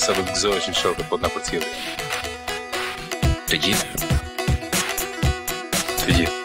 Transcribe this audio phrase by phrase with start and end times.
[0.00, 1.66] sa do të gëzohesh në shokë po të na përcjellë.
[3.50, 3.86] Të gjithë.
[6.00, 6.38] Të gjithë.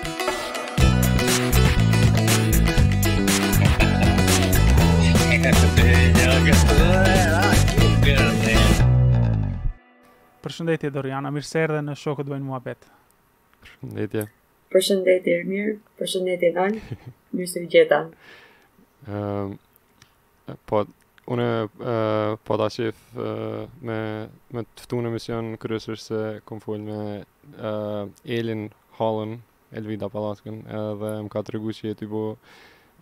[10.46, 12.82] Përshëndetje Doriana, mirë se erdhe në shokët e Muhabet.
[13.64, 14.24] Përshëndetje.
[14.76, 15.68] Përshëndetje Ermir,
[16.02, 16.74] përshëndetje Dan,
[17.36, 18.00] mirë se u gjeta.
[19.08, 19.56] Ëm ehm,
[20.70, 20.78] po
[21.32, 21.48] unë
[22.46, 22.98] po ta qef
[23.82, 23.98] me
[24.54, 25.10] me të ftuar
[25.42, 27.26] në kryesor se kom fol me
[27.58, 28.68] uh, Elin
[29.00, 29.40] Hallen
[29.74, 32.36] Elvida Palaskën edhe më ka treguar që jeti bo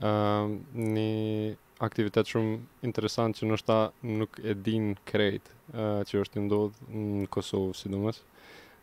[0.04, 6.44] një aktivitet shumë interesant që nështë ta nuk e din krejt uh, që është të
[6.46, 6.91] ndodhë
[7.24, 8.21] në Kosovë, si dëmës,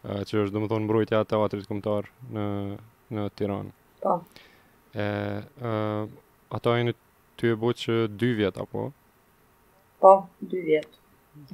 [0.05, 2.45] uh, që është dëmë thonë mbrojtja të atërit këmëtar në,
[3.17, 3.73] në Tiranë.
[4.03, 4.19] Po.
[4.19, 5.01] Oh.
[5.01, 6.05] uh,
[6.53, 6.97] ata e në
[7.41, 8.91] ty e bo që dy vjetë, apo?
[8.91, 9.00] Po.
[10.01, 10.97] Po, dy vjetë.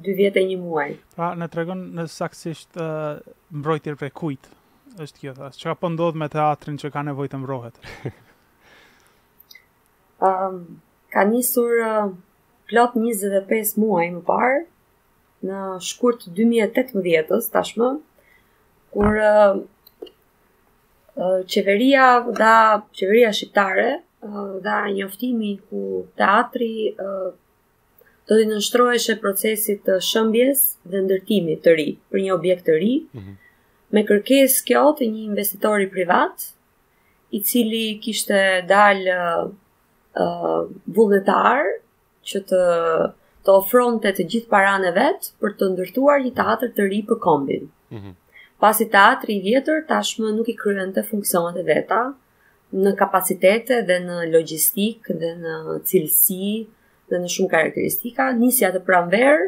[0.03, 0.91] Dy vjetë e një muaj.
[1.17, 3.19] Pra, në tregon në saksisht uh,
[3.51, 4.47] për kujt,
[5.03, 5.63] është kjo thasë.
[5.67, 7.79] Qa po ndodhë me teatrin që ka nevojt të mbrohet?
[10.27, 10.79] um,
[11.15, 12.11] ka njësur uh,
[12.71, 14.61] plot 25 muaj më parë,
[15.49, 17.89] në shkurt 2018-ës, tashmë,
[18.95, 19.59] kur uh,
[21.19, 22.07] uh, qeveria
[22.39, 22.55] dha
[22.99, 23.89] qeveria shqiptare
[24.25, 25.85] uh, dha njoftimin ku
[26.21, 27.29] teatri uh,
[28.27, 32.89] do të nështroheshe procesit të shëmbjes dhe ndërtimit të ri për një objekt të ri,
[33.13, 33.35] mm -hmm.
[33.95, 36.49] me kërkes kjo të një investitori privat,
[37.31, 39.15] i cili kishte dalë
[39.47, 40.61] uh,
[40.97, 41.63] vullnetar
[42.27, 42.61] që të
[43.47, 47.69] të ofronte të gjithë parane vetë për të ndërtuar një teatr të ri për kombin.
[47.91, 48.13] Mm -hmm.
[48.59, 52.01] Pas i teatri i vjetër tashmë nuk i kryen të funksionet e veta
[52.83, 55.55] në kapacitete dhe në logistik dhe në
[55.87, 56.57] cilësi,
[57.09, 59.45] dhe në shumë karakteristika, nisja të pranverë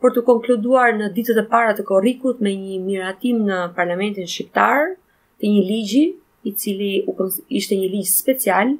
[0.00, 4.92] për të konkluduar në ditët e para të korrikut me një miratim në parlamentin shqiptar
[5.40, 6.04] të një ligji
[6.48, 7.16] i cili u
[7.60, 8.74] ishte një ligj special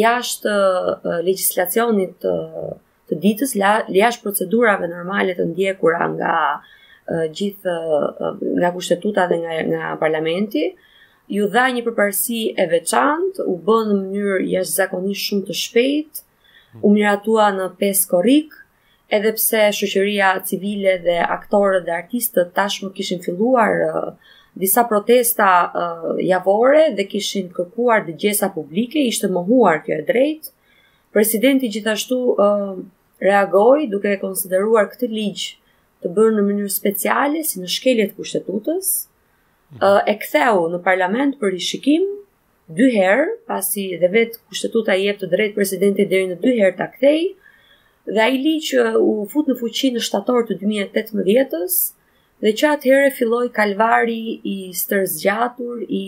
[0.00, 0.52] jashtë
[1.28, 2.34] legjislacionit të,
[3.10, 6.34] të ditës, jashtë procedurave normale të ndjekura nga
[7.34, 7.76] gjithë
[8.60, 10.68] nga kushtetuta dhe nga nga parlamenti,
[11.34, 16.22] ju dha një përparësi e veçantë, u bën në mënyrë jashtëzakonisht shumë të shpejtë
[16.82, 18.52] u miratua në pes korrik,
[19.10, 26.08] edhe pse shoqëria civile dhe aktorët dhe artistët tashmë kishin filluar uh, disa protesta uh,
[26.22, 30.54] javore dhe kishin kërkuar dëgjesa publike, ishte mohuar kjo e drejtë.
[31.14, 32.76] Presidenti gjithashtu uh,
[33.20, 35.48] reagoi duke e konsideruar këtë ligj
[36.04, 38.86] të bërë në mënyrë speciale si në shkeljet kushtetutës,
[40.08, 42.06] e ktheu në parlament për i shikim,
[42.78, 46.86] dy herë, pasi dhe vetë kushtetuta jep të drejtë presidentit deri në dy herë ta
[46.92, 47.22] kthej.
[48.10, 51.80] Dhe ai ligj që u fut në fuqi në shtator të 2018-s,
[52.40, 54.20] dhe që atëherë filloi kalvari
[54.52, 56.04] i stërzgjatur i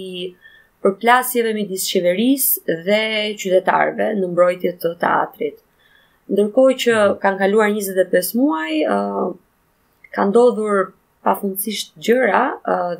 [0.83, 3.03] përplasjeve midis qeverisë dhe
[3.43, 5.59] qytetarëve në mbrojtje të teatrit.
[6.33, 8.79] Ndërkohë që kanë kaluar 25 muaj,
[10.12, 10.81] kanë ka ndodhur
[11.27, 12.43] pafundësisht gjëra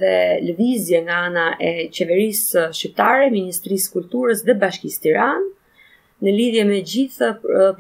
[0.01, 0.15] dhe
[0.47, 5.51] lëvizje nga ana e qeverisë shqiptare, Ministrisë Kulturës dhe Bashkisë Tiranë
[6.23, 7.31] në lidhje me gjithë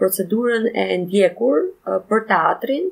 [0.00, 1.62] procedurën e ndjekur
[2.10, 2.88] për teatrin.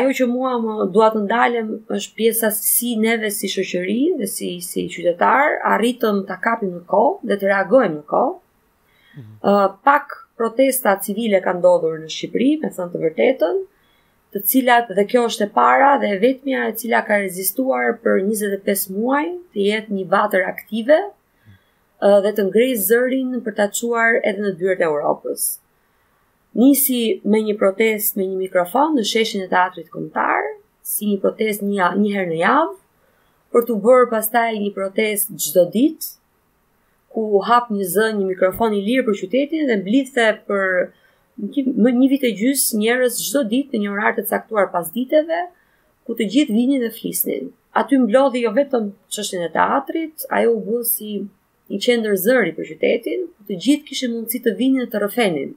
[0.00, 4.50] Ajo që mua më duat të ndalem është pjesa si neve si shoqëri dhe si
[4.68, 8.34] si qytetar, arritëm ta kapim në kohë dhe të reagojmë në kohë.
[8.34, 9.78] Mm -hmm.
[9.86, 13.62] Pak protesta civile kanë ndodhur në Shqipëri, me thënë të vërtetën,
[14.34, 18.88] të cilat dhe kjo është e para dhe vetmja e cila ka rezistuar për 25
[18.96, 20.96] muaj të jetë një vatër aktive
[22.24, 25.44] dhe të ngrejë zërin për të quar edhe në dyrët e Europës.
[26.62, 26.98] Nisi
[27.30, 30.44] me një protest me një mikrofon në sheshin e teatrit kontar,
[30.82, 32.76] si një protest një, një herë në javë,
[33.54, 36.12] për të bërë pastaj një protest gjdo ditë,
[37.14, 40.70] ku hapë një zë një mikrofon i lirë për qytetin dhe blithë për
[41.36, 45.38] Në një vit e gjysë njerëz çdo ditë në një orar të caktuar pas diteve
[46.08, 47.50] ku të gjithë vinin dhe flisnin.
[47.80, 51.10] Aty mblodhi jo vetëm çështën e teatrit, ajo u bësi si
[51.72, 55.50] një qendër zëri për qytetin, ku të gjithë kishin mundësi të vinin dhe të rrëfenin.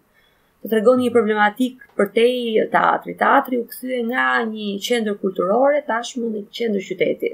[0.60, 3.16] Të tregoni një problematik për te i teatrit.
[3.24, 7.32] Teatri u kthye nga një qendër kulturore tashmë në një qendër qyteti.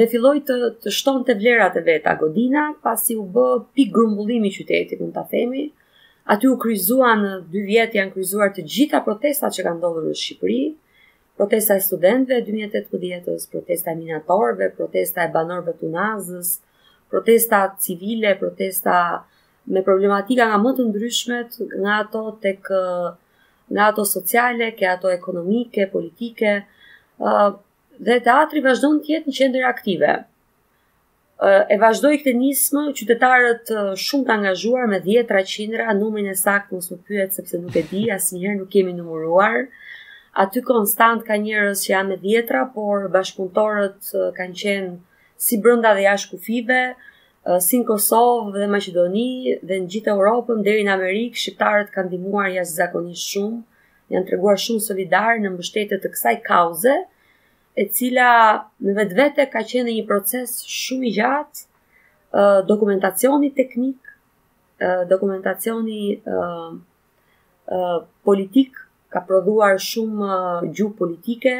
[0.00, 0.56] Dhe filloi të
[0.86, 3.46] të shtonte vlerat e veta godina, pasi u bë
[3.76, 5.66] pikë grumbullimi i qytetit, mund ta themi
[6.30, 10.12] aty u kryzuan në dy vjet janë kryzuar të gjitha protestat që kanë ndodhur në
[10.20, 10.58] Shqipëri,
[11.40, 16.52] protesta e studentëve 2018-s, protesta e minatorëve, protesta e banorëve të Unazës,
[17.10, 18.96] protesta civile, protesta
[19.74, 22.70] me problematika nga më të ndryshmet, nga ato tek
[23.70, 26.54] nga ato sociale, ke ato ekonomike, politike,
[28.06, 30.14] dhe teatri vazhdon të jetë në qendër aktive
[31.40, 36.90] e vazhdoj këtë nismë, qytetarët shumë të angazhuar me dhjetra qindra, numrin e saktë mos
[36.92, 39.62] më pyet sepse nuk e di, asnjëherë nuk kemi numëruar.
[40.42, 44.90] Aty konstant ka njerëz që janë me dhjetra, por bashkëpunëtorët kanë qenë
[45.40, 46.82] si brenda dhe jashtë kufive,
[47.64, 49.28] si në Kosovë dhe Maqedoni
[49.64, 53.62] dhe në gjithë Europën deri në Amerikë, shqiptarët kanë ndihmuar jashtëzakonisht shumë,
[54.12, 56.98] janë treguar shumë solidar në mbështetje të kësaj kauze
[57.80, 58.28] e cila
[58.84, 61.62] në vetë vete ka qenë një proces shumë i gjatë,
[62.68, 63.98] dokumentacioni teknik,
[65.10, 66.02] dokumentacioni
[68.26, 68.76] politik,
[69.14, 70.36] ka prodhuar shumë
[70.76, 71.54] gjuhë politike,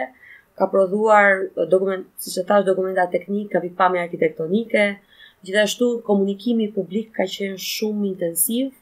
[0.61, 4.85] ka prodhuar dokument, si që thash, dokumenta teknik, ka pikpame arkitektonike,
[5.47, 8.75] gjithashtu komunikimi publik ka qenë shumë intensiv,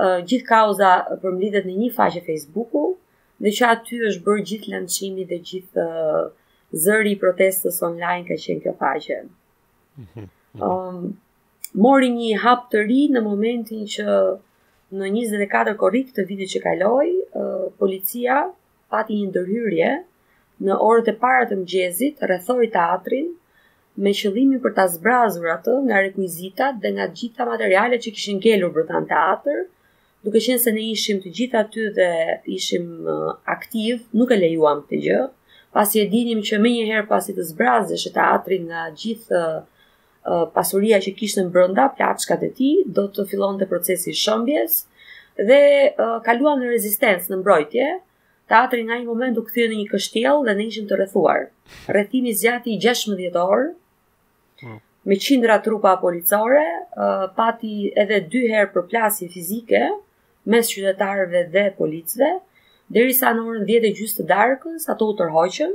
[0.00, 2.94] gjithë kauza përmlidhet në një faqe Facebooku,
[3.40, 6.28] dhe që aty është bërë gjithë lëndëshimi dhe gjithë uh,
[6.78, 9.16] zëri i protestës online ka qenë kjo faqe.
[9.20, 10.62] Ëm mhm, mhm.
[10.62, 11.16] um,
[11.86, 14.04] mori një hap të ri në momentin që
[15.00, 18.38] në 24 korrik të vitit që kaloi, uh, policia
[18.94, 19.90] pati një ndërhyrje
[20.66, 23.28] në orët e para të mëngjesit rreth teatrin, teatrit
[24.06, 28.72] me qëllimin për ta zbrazur atë nga rekuizitat dhe nga gjitha materialet që kishin ngelur
[28.78, 29.62] për tan teatr,
[30.24, 32.08] duke qenë se ne ishim të gjithë aty dhe
[32.58, 35.22] ishim uh, aktiv, nuk e lejuam këtë gjë
[35.72, 39.42] pasi e dinim që më një herë pasi të zbrazësh të teatrin nga gjithë
[40.56, 44.80] pasuria që kishte brenda plaçkat e tij, do të fillonte procesi i shëmbjes
[45.50, 45.60] dhe
[46.26, 47.90] kaluam në rezistencë, në mbrojtje.
[48.50, 51.44] Teatri nga një moment u kthye në një kështjell dhe ne ishim të rrethuar.
[51.88, 53.68] Rrethimi zgjati 16 orë
[54.64, 54.78] hmm.
[55.06, 56.64] me qindra trupa policore,
[57.38, 59.84] pati edhe dy herë përplasje fizike
[60.50, 62.32] mes qytetarëve dhe policëve,
[62.94, 65.74] derisa në orën 10 e të darkës ato u tërhoqën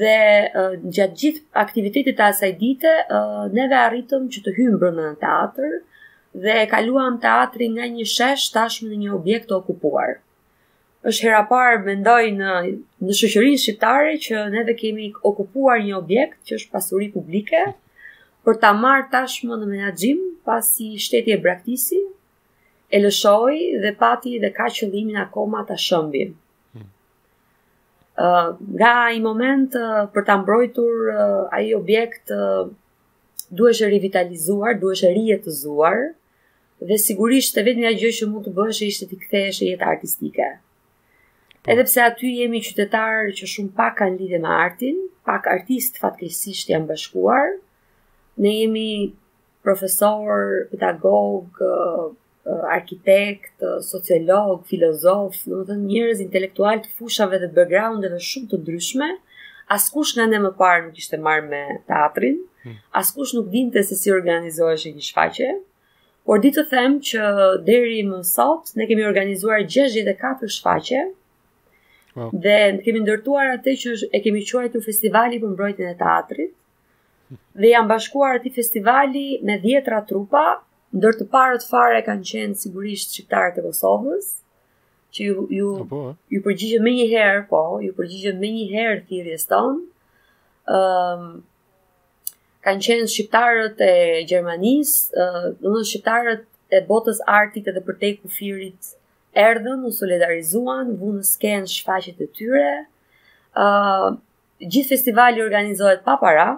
[0.00, 5.04] dhe uh, gjatë gjithë aktivitetit të asaj dite uh, neve arritëm që të hymë brëmë
[5.08, 5.74] në teatër,
[6.44, 10.14] dhe kaluam teatrin nga një shesh tashmë në një objekt të okupuar.
[11.04, 12.54] Është hera parë mendoj në
[13.04, 17.66] në shoqërinë shqiptare që neve kemi okupuar një objekt që është pasuri publike
[18.44, 22.00] për ta marrë tashmë në menaxhim pasi shteti e braktisi
[22.94, 26.30] e lëshoj dhe pati dhe ka qëllimin akoma ta shëmbim.
[26.74, 26.84] Hmm.
[28.22, 28.48] Uh,
[28.78, 32.68] nga i moment uh, për ta mbrojtur uh, ai objekt uh,
[33.58, 35.98] duhesh e rivitalizuar, duhesh e rijetëzuar
[36.88, 39.72] dhe sigurisht të vetë një gjë që mund të bësh e ishte t'i kthesh e
[39.72, 40.48] jetë artistike.
[40.60, 41.72] Po.
[41.72, 46.70] Edhe pse aty jemi qytetarë që shumë pak kanë lidhje me artin, pak artist fatkeqësisht
[46.70, 47.56] janë bashkuar,
[48.38, 48.88] ne jemi
[49.66, 51.62] profesor, pedagog,
[52.46, 58.58] Eh, arkitekt, eh, sociolog, filozof, në të njërës intelektual të fushave dhe backgroundeve shumë të
[58.64, 59.06] ndryshme,
[59.76, 61.60] askush nga ne më parë nuk ishte marrë me
[61.92, 62.34] teatrin,
[62.66, 62.74] hmm.
[63.00, 65.48] askush nuk dinte se si organizoheshe një shfaqe,
[66.28, 67.32] por ditë të them që
[67.70, 71.04] deri më sot, ne kemi organizuar 64 shfaqe,
[72.18, 72.28] Wow.
[72.44, 72.56] Dhe
[72.86, 76.52] kemi ndërtuar atë që e kemi quajtur festivali për mbrojtën e teatrit,
[77.62, 80.42] dhe jam bashkuar atë festivali me djetra trupa,
[80.98, 84.26] ndër të parët fare kanë qenë sigurisht shqiptarët e Kosovës,
[85.14, 86.02] që ju ju po,
[86.32, 89.80] ju përgjigjen më një herë, po, ju përgjigjen me një herë thirrjes tonë.
[90.78, 91.40] Ëm um,
[92.66, 93.94] kanë qenë shqiptarët e
[94.30, 96.44] Gjermanisë, uh, do të shqiptarët
[96.78, 98.92] e botës artit edhe për te kufirit
[99.46, 102.70] erdhën, u solidarizuan, vë në skenë shfaqit e tyre.
[103.64, 104.14] Uh,
[104.62, 106.48] gjithë festivali organizohet pa para,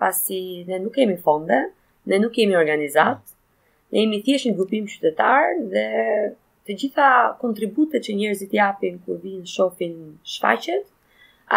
[0.00, 1.62] pasi ne nuk kemi fonde,
[2.08, 3.36] ne nuk kemi organizatë,
[3.90, 5.84] Ne jemi thjesht një grupim qytetar dhe
[6.68, 7.06] të gjitha
[7.40, 9.96] kontributet që njerëzit japin kur vinë shohin
[10.32, 10.84] shfaqet,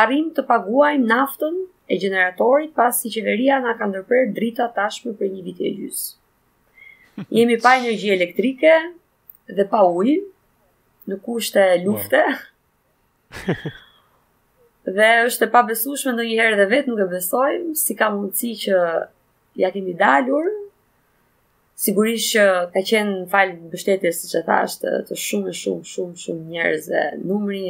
[0.03, 1.59] arrim të paguajmë naftën
[1.93, 6.01] e gjeneratorit pasi qeveria na ka ndërprer drita tashmë për një vit e gjys.
[7.37, 8.73] Jemi pa energji elektrike
[9.59, 10.17] dhe pa ujë
[11.11, 12.23] në kushte lufte.
[14.97, 18.81] dhe është e pabesueshme ndonjëherë dhe vetë nuk e besojmë si ka mundësi që
[19.61, 20.49] ja kemi dalur
[21.83, 26.49] sigurisht që ka qenë fal mbështetjes siç e thash të, të shumë shumë shumë shumë
[26.53, 27.63] njerëzve numri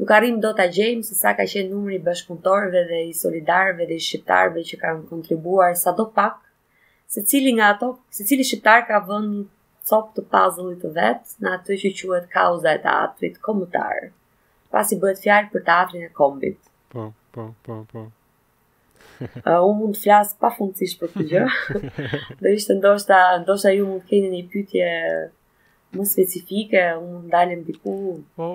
[0.00, 3.88] nuk arrim dot ta gjejmë se sa ka qenë numri i bashkëpunëtorëve dhe i solidarëve
[3.90, 6.38] dhe i shqiptarëve që kanë kontribuar sado pak
[7.16, 7.90] secili nga ato
[8.20, 9.42] secili shqiptar ka vënë
[9.92, 14.08] cop të puzzle-it të vet në atë që quhet kauza e teatrit kombëtar
[14.72, 16.60] pasi bëhet fjalë për teatrin e kombit
[16.96, 18.06] po po po po
[19.20, 21.44] uh, unë mund të flasë pa funcish për të gjë,
[22.40, 24.90] do ishte ndoshta, ndoshta ju mund të keni një pytje
[25.96, 27.94] më specifike, unë mund dalim diku.
[28.38, 28.50] Po,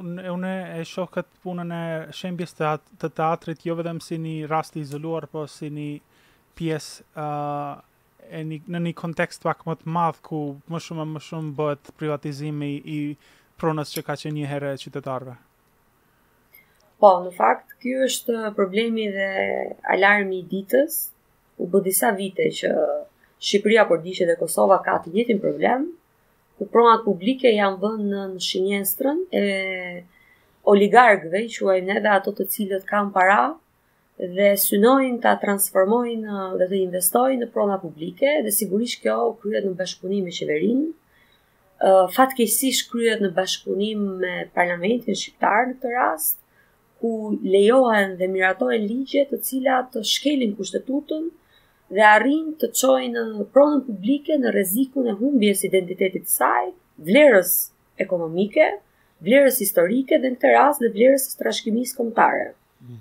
[0.00, 4.48] unë, unë e shohë këtë punën e shembjes të, të teatrit, jo vedem si një
[4.50, 5.90] rast i izoluar, po si një
[6.56, 7.74] pjesë uh,
[8.36, 11.92] e një, në një kontekst pak më të madh ku më shumë më shumë bëhet
[12.00, 13.00] privatizimi i
[13.56, 15.36] pronës që ka qenë një herë e qytetarëve.
[17.00, 19.24] Po, në fakt, kjo është problemi dhe
[19.96, 20.94] alarmi i ditës.
[21.60, 22.70] U bë disa vite që
[23.46, 25.82] Shqipëria, por dishe dhe Kosova, ka të njëtin problem,
[26.56, 29.42] ku pronat publike janë vënë në shinjenstrën e
[30.72, 33.42] oligarkëve, që uajnë edhe ato të cilët kanë para,
[34.38, 39.68] dhe synojnë ta transformojnë uh, dhe të investojnë në prona publike, dhe sigurisht kjo kryet
[39.68, 46.38] në bashkëpunim me qeverin, uh, fatkesish kryet në bashkëpunim me parlamentin shqiptar në këtë rast,
[47.00, 51.26] ku lejohen dhe miratohen ligje të cilat të shkelin kushtetutën
[51.96, 53.24] dhe arrin të çojnë
[53.56, 56.70] pronën publike në rrezikun e humbjes identitetit të saj,
[57.08, 57.50] vlerës
[58.04, 58.70] ekonomike,
[59.28, 62.46] vlerës historike dhe në këtë rast dhe vlerës së trashëgimisë kombëtare.
[62.86, 62.98] Mm.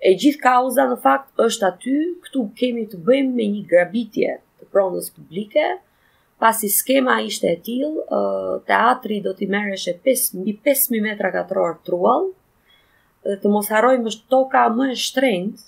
[0.00, 4.68] E gjithë kauza në fakt është aty, këtu kemi të bëjmë me një grabitje të
[4.74, 5.66] pronës publike,
[6.40, 8.18] pasi skema ishte e tillë,
[8.70, 12.30] teatri do t'i merreshë 5 mbi 5000 metra katror trull,
[13.28, 15.66] dhe të mos harrojmë toka më e shtrenjtë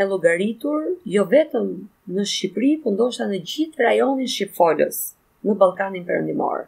[0.00, 1.66] e llogaritur jo vetëm
[2.16, 5.00] në Shqipëri, por ndoshta në gjithë rajonin shqiptolës
[5.46, 6.64] në Ballkanin Perëndimor.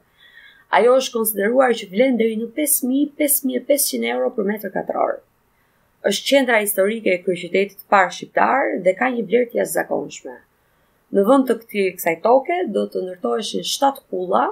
[0.77, 5.15] Ajo është konsideruar që vlen deri në 5000-5500 euro për metër katror.
[6.11, 10.35] Është qendra historike e kryeqytetit të parë shqiptar dhe ka një vlerë të jashtëzakonshme.
[11.15, 14.45] Në vend të këtij kësaj toke do të ndërtoheshin 7 kulla,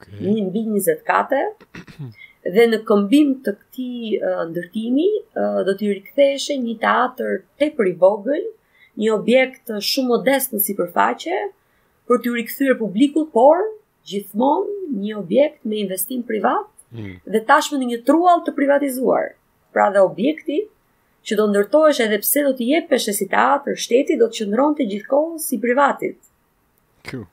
[0.00, 0.20] okay.
[0.30, 1.42] 1 mbi 20 kate,
[2.52, 7.90] dhe në këmbim të këti uh, ndërtimi uh, do t'i rikëtheshe një teatr të për
[7.94, 8.42] i vogël,
[9.00, 11.38] një objekt shumë modest në si përfaqe,
[12.08, 13.64] për t'i rikëthyre publiku, por
[14.10, 17.16] gjithmonë një objekt me investim privat mm.
[17.24, 19.30] dhe tashmë në një trual të privatizuar.
[19.74, 20.60] Pra dhe objekti
[21.24, 24.90] që do ndërtojsh edhe pse do t'i jepeshe si teatr, shteti do të qëndron të
[24.92, 26.20] gjithkohë si privatit.
[27.08, 27.16] Kjo.
[27.24, 27.30] Cool.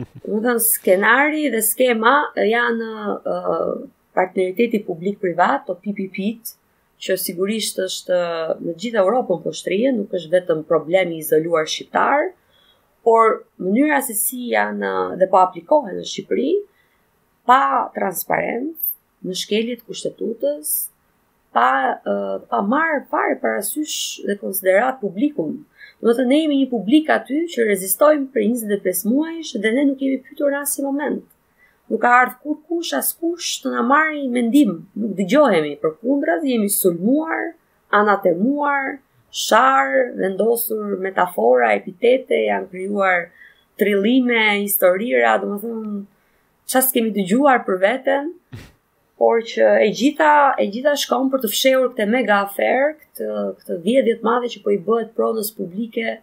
[0.00, 2.12] Më dhe në skenari dhe skema
[2.48, 2.90] janë
[3.32, 3.72] uh,
[4.18, 6.54] partneriteti publik-privat, o PPP-t,
[7.02, 8.18] që sigurisht është
[8.62, 12.28] në gjithë Europën po shtrije, nuk është vetëm problemi izoluar shqiptarë,
[13.08, 16.50] por mënyra se si janë dhe po aplikohen në Shqipëri,
[17.50, 17.58] pa
[17.96, 18.68] transparent,
[19.26, 20.70] në shkelit kushtetutës,
[21.56, 21.66] pa,
[22.52, 23.96] pa marë pare parasysh
[24.30, 25.58] dhe konsiderat publikum
[26.02, 30.00] Do të ne jemi një publik aty që rezistojmë për 25 muajsh dhe ne nuk
[30.02, 31.20] jemi pytur as i moment.
[31.92, 36.42] Nuk ka ardhë kur kush as kush të marrë një mendim, nuk dëgjohemi për kundrat,
[36.52, 37.44] jemi sulmuar,
[38.00, 38.96] anatemuar,
[39.44, 43.22] sharë, vendosur metafora, epitete, janë krijuar
[43.78, 46.04] trillime, historira, domethënë më
[46.74, 48.34] thëmë, kemi dëgjuar për veten,
[49.22, 53.26] por që e gjitha e gjitha shkon për të fshehur këtë mega afer, këtë
[53.60, 56.16] këtë vjedhje të madhe që po i bëhet prodhës publike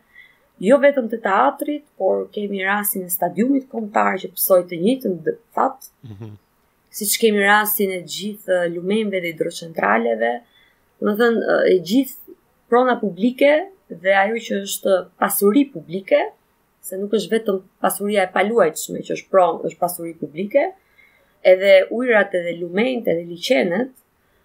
[0.68, 5.38] jo vetëm të teatrit, por kemi rastin e stadiumit kombëtar që psoi të njëjtën në
[5.56, 5.90] fat.
[6.06, 6.14] Ëh.
[6.28, 6.36] Mm
[7.00, 10.32] siç kemi rastin e gjithë lumenve dhe hidrocentraleve.
[10.98, 12.34] Do të thënë e gjithë
[12.70, 13.52] prona publike
[14.02, 16.18] dhe ajo që është pasuri publike,
[16.88, 20.66] se nuk është vetëm pasuria e paluajtshme që është pronë, është pasuri publike.
[20.74, 20.78] Mm
[21.48, 23.92] edhe ujrat edhe lumejnët edhe liqenet,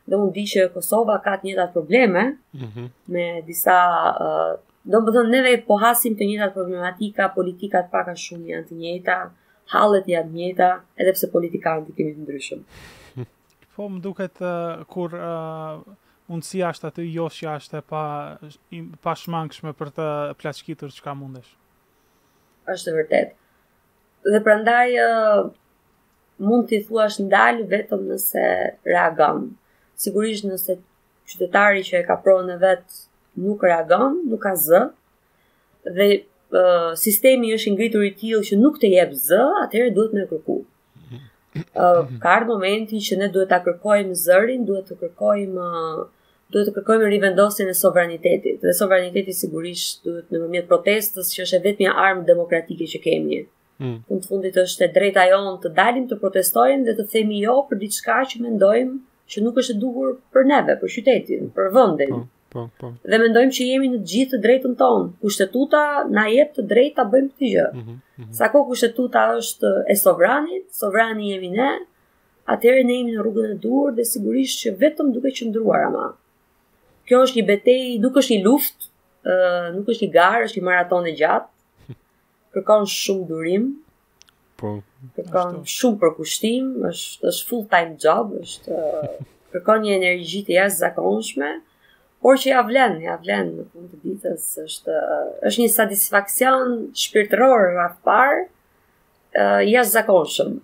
[0.08, 2.88] dhe unë di që Kosova ka të njëtat probleme, mm -hmm.
[3.08, 3.78] me disa,
[4.20, 8.74] uh, do më thënë, neve po hasim të njëtat problematika, politikat paka shumë janë të
[8.82, 9.16] njëta,
[9.72, 10.70] halët janë njëta,
[11.00, 12.60] edhe pse politikanë të kemi të ndryshëm.
[13.74, 15.82] Po, më duket, uh, kur uh
[16.30, 18.02] mundësia është aty joshja është e pa,
[19.04, 20.06] pa shmangshme për të
[20.40, 21.50] plashkitur që ka mundesh.
[22.72, 23.28] është e vërtet.
[24.32, 24.88] Dhe prandaj,
[26.42, 28.44] mund t'i thuash ndalë vetëm nëse
[28.90, 29.38] reagon.
[30.02, 30.72] Sigurisht nëse
[31.30, 33.02] qytetari që e ka pronë në vetë
[33.44, 34.82] nuk reagon, nuk ka zë,
[35.96, 36.08] dhe
[36.58, 40.58] uh, sistemi është ngritur i tillë që nuk të jep zë, atëherë duhet më kërku.
[41.54, 46.00] Uh, ka ardhur momenti që ne duhet ta kërkojmë zërin, duhet të kërkojmë uh,
[46.50, 48.58] duhet të kërkojmë rivendosjen e sovranitetit.
[48.64, 53.40] Dhe sovraniteti sigurisht duhet nëpërmjet protestës, që është e një armë demokratike që kemi.
[53.82, 53.96] Mm.
[54.12, 57.80] Në fundit është e drejta jonë të dalim të protestojmë dhe të themi jo për
[57.80, 59.00] diçka që mendojmë
[59.34, 62.12] që nuk është e duhur për neve, për qytetin, për vendin.
[62.12, 62.92] Po, po, po.
[63.10, 65.08] Dhe mendojmë që jemi në gjithë të drejtën tonë.
[65.24, 65.80] Kushtetuta
[66.14, 67.66] na jep të drejtë ta bëjmë këtë gjë.
[67.72, 68.32] Mm -hmm, mm -hmm.
[68.40, 71.70] Sa kohë kushtetuta është e sovranit, sovrani jemi ne,
[72.54, 76.06] atëherë ne jemi në rrugën e duhur dhe sigurisht që vetëm duke qëndruar ama.
[77.08, 78.84] Kjo është një betejë, nuk është një luftë,
[79.74, 81.53] nuk është një garë, është një maraton e gjatë
[82.54, 83.64] kërkon shumë durim.
[84.60, 84.78] Po.
[85.18, 85.78] Kërkon ashtu.
[85.78, 88.80] shumë përkushtim, është është full time job, është
[89.54, 91.50] kërkon një energji të jashtëzakonshme,
[92.24, 95.00] por që ia vlen, ia vlen në fund të ditës është
[95.50, 98.46] është një satisfaksion shpirtëror rreth parë,
[99.40, 100.54] uh, jashtëzakonshëm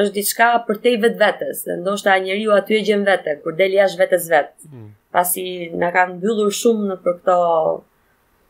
[0.00, 3.58] është diçka për te vetë vetes, dhe ndoshta njeri njeriu aty e gjen vetë kur
[3.58, 4.54] del jashtë vetes vet.
[4.72, 4.86] Mm.
[5.12, 5.42] Pasi
[5.76, 7.34] na kanë mbyllur shumë në për këto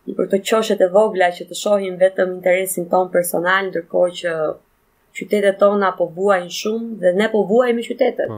[0.09, 4.33] në për të qoshet e vogla që të shohin vetëm interesin ton personal, ndërko që
[5.19, 8.33] qytetet tona po buajnë shumë dhe ne po buajmë i qytetet.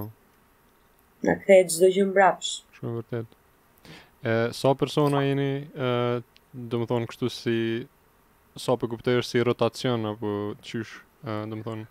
[1.25, 2.59] Në këtë e gjithë dhe gjithë mbrapsh.
[2.79, 3.41] Shumë vërtet.
[4.25, 5.89] E, sa persona jeni, e,
[6.59, 7.57] dhe më thonë kështu si,
[8.65, 10.33] sa për po guptejë është si rotacion, apo
[10.69, 11.89] qysh, e, dhe më thonë,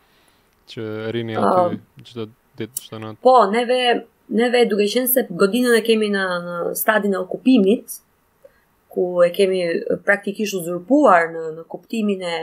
[0.74, 1.78] që rini aty oh.
[2.04, 2.28] gjithë
[2.62, 3.24] ditë qëtë natë?
[3.28, 3.86] Po, neve...
[4.34, 6.22] Neve duke qenë se godinën e kemi në
[6.80, 7.98] stadin e okupimit,
[8.94, 9.60] ku e kemi
[10.06, 12.36] praktikisht uzurpuar në në kuptimin e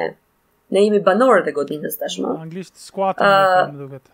[0.75, 2.35] ne jemi banorët e godinës tashmë.
[2.35, 4.11] Në anglisht squat uh, më duket.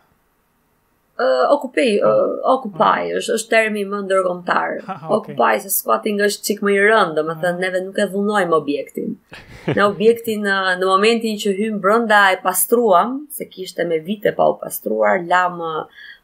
[1.17, 4.75] Ë uh, occupy, uh, occupy, është është termi më ndërkombëtar.
[4.87, 5.09] Okay.
[5.17, 9.15] Occupy se squatting është çik më i rëndë, domethënë neve nuk e dhunojmë objektin.
[9.77, 14.47] Në objektin në, në momentin që hym brenda e pastruam, se kishte me vite pa
[14.53, 15.57] u pastruar, lam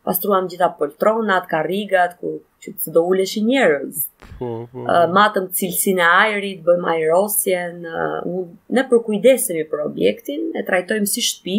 [0.05, 2.31] pastruam gjitha poltronat, karrigat, ku
[2.63, 3.03] që të do
[3.37, 3.97] i njerëz.
[4.43, 4.67] Uh,
[5.17, 8.43] matëm cilësinë e ajrit, bëjmë aerosjen, uh,
[8.77, 11.57] ne përkujdesemi për objektin, e trajtojmë si shtëpi,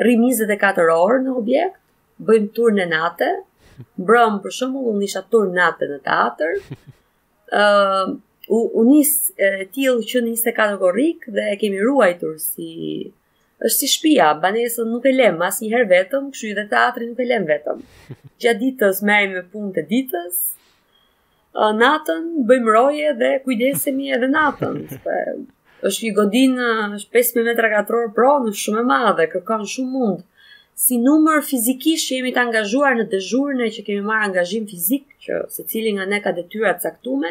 [0.00, 1.78] rrimizet e orë në objekt,
[2.24, 3.30] bëjmë tur në natë,
[4.00, 6.60] mbrëm për shumë, unë isha tur në në teatr,
[7.52, 8.14] uh,
[8.50, 12.70] unë isë tjilë që në 24 korik dhe kemi ruajtur si
[13.60, 17.20] është si shpia, banesën nuk e lem, mas një vetëm, këshu i dhe teatri nuk
[17.20, 17.82] e lem vetëm.
[18.42, 20.40] Gja ditës, merim me punë të ditës,
[21.78, 24.80] natën, bëjmë roje dhe kujdesemi edhe natën.
[25.86, 26.68] është i godinë,
[26.98, 27.70] është 5.000 m.
[27.76, 30.22] katëror pro, në shumë e madhe, kërkon shumë mund.
[30.74, 35.36] Si numër fizikisht që jemi të angazhuar në dëzhurënë, që kemi marë angazhim fizikë, që
[35.54, 37.30] se cilin nga ne ka detyra tyra të saktume,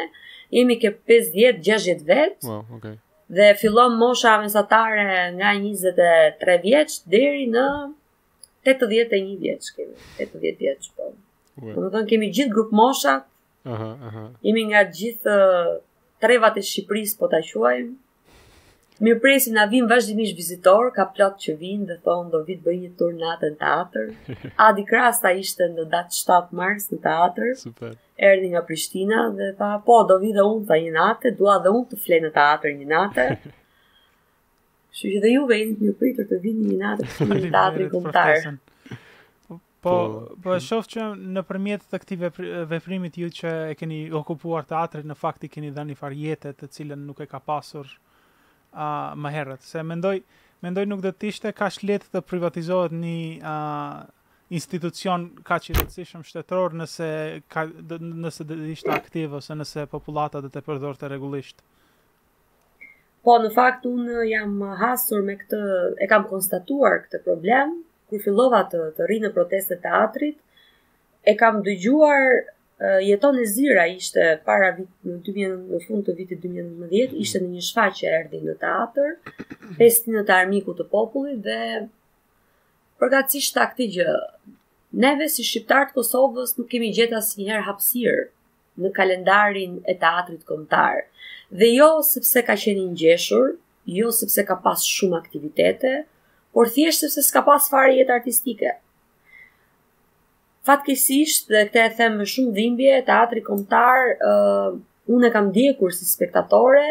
[0.56, 2.94] jemi ke 50-60 vetë, wow, okay
[3.28, 7.64] dhe fillon mosha mesatare nga 23 vjeç deri në
[8.68, 11.12] 81 vjeç kemi 80 vjeç po.
[11.64, 13.16] Do të thonë kemi gjithë grup mosha.
[13.64, 14.22] Aha, aha.
[14.44, 15.36] Jemi nga gjithë
[16.20, 17.92] trevat e Shqipërisë po ta quajmë.
[19.02, 22.74] Mirë na vin vim vazhdimisht vizitor, ka plot që vinë dhe thonë do vitë bëj
[22.82, 24.04] një tur në atë teatr.
[24.68, 27.48] Adi Krasta ishte në datë 7 mars në teatr.
[27.62, 27.96] Super.
[28.28, 31.72] Erdi nga Prishtina dhe tha, po, do vitë dhe unë të një natë, dua dhe
[31.74, 33.26] unë të flenë në teatr një natë.
[35.00, 39.58] Shë që dhe ju vjen një pritur të vinë një natë në teatr i po,
[39.84, 39.94] po,
[40.44, 40.62] po, e mm.
[40.64, 42.16] shofë që në përmjet të këti
[42.70, 46.96] veprimit ju që e keni okupuar teatrin, në fakt i keni dhënë një të cilën
[47.10, 47.90] nuk e ka pasur
[48.76, 49.62] uh, më herët.
[49.66, 50.18] Se mendoj
[50.64, 51.80] mendoj nuk do të ishte kaq
[52.14, 54.04] të privatizohet një uh,
[54.50, 57.08] institucion kaq i rëndësishëm shtetror nëse
[57.52, 57.66] ka,
[58.00, 61.60] nëse dhe ishte aktiv ose nëse popullata do të përdorte rregullisht.
[63.24, 65.60] Po në fakt un jam hasur me këtë
[66.04, 67.78] e kam konstatuar këtë problem
[68.10, 70.40] kur fillova të të rri në proteste të teatrit
[71.24, 72.28] e kam dëgjuar
[72.84, 77.20] uh, jeton e zira ishte para vit, në 2000, në fund të vitit 2019, mhm.
[77.24, 81.58] ishte në një shfaqje erdi në pesti festinë të armiku të popullit dhe
[83.02, 84.16] përgatësisht të këtë gjë.
[85.04, 88.20] Neve si shqiptarët Kosovës nuk kemi gjeta si njëherë hapsirë
[88.84, 91.00] në kalendarin e teatrit këmëtar.
[91.60, 93.56] Dhe jo sepse ka qenë një gjeshur,
[93.98, 95.94] jo sepse ka pas shumë aktivitete,
[96.54, 98.74] por thjesht sepse s'ka pas fare jetë artistike
[100.68, 104.70] fatkesisht dhe këte e them me shumë dhimbje, teatri kombëtar uh,
[105.14, 106.86] unë e kam ndjekur si spektatore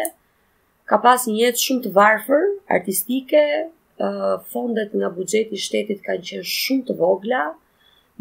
[0.88, 2.44] ka pas një jetë shumë të varfër
[2.76, 3.42] artistike,
[4.06, 7.42] uh, fondet nga buxheti i shtetit kanë qenë shumë të vogla,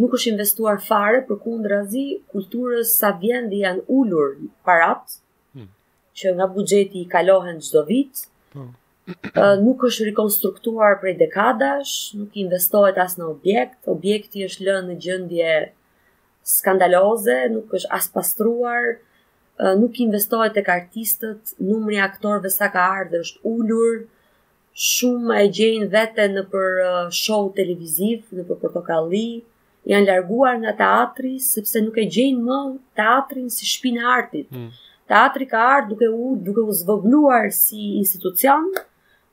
[0.02, 4.34] nuk është investuar fare për kundrazi kulturës sa vjen dhe janë ulur
[4.66, 5.20] parat
[5.54, 5.70] hmm.
[6.18, 8.26] që nga buxheti i kalohen çdo vit.
[8.56, 8.72] Po.
[9.66, 15.56] nuk është rekonstruktuar prej dekadash, nuk investohet as në objekt, objekti është lënë në gjendje
[16.54, 18.88] skandaloze, nuk është as pastruar,
[19.82, 24.00] nuk investohet tek artistët, numri aktorëve sa ka ardhur është ulur,
[24.88, 26.80] shumë e gjejnë vete në për
[27.14, 29.26] show televiziv, në për portokalli,
[29.92, 32.60] janë larguar nga teatri sepse nuk e gjejnë më
[33.02, 34.48] teatrin si shpinë e artit.
[34.56, 34.72] Hmm.
[35.12, 38.72] Teatri ka ardhur duke u duke u zvogëluar si institucion,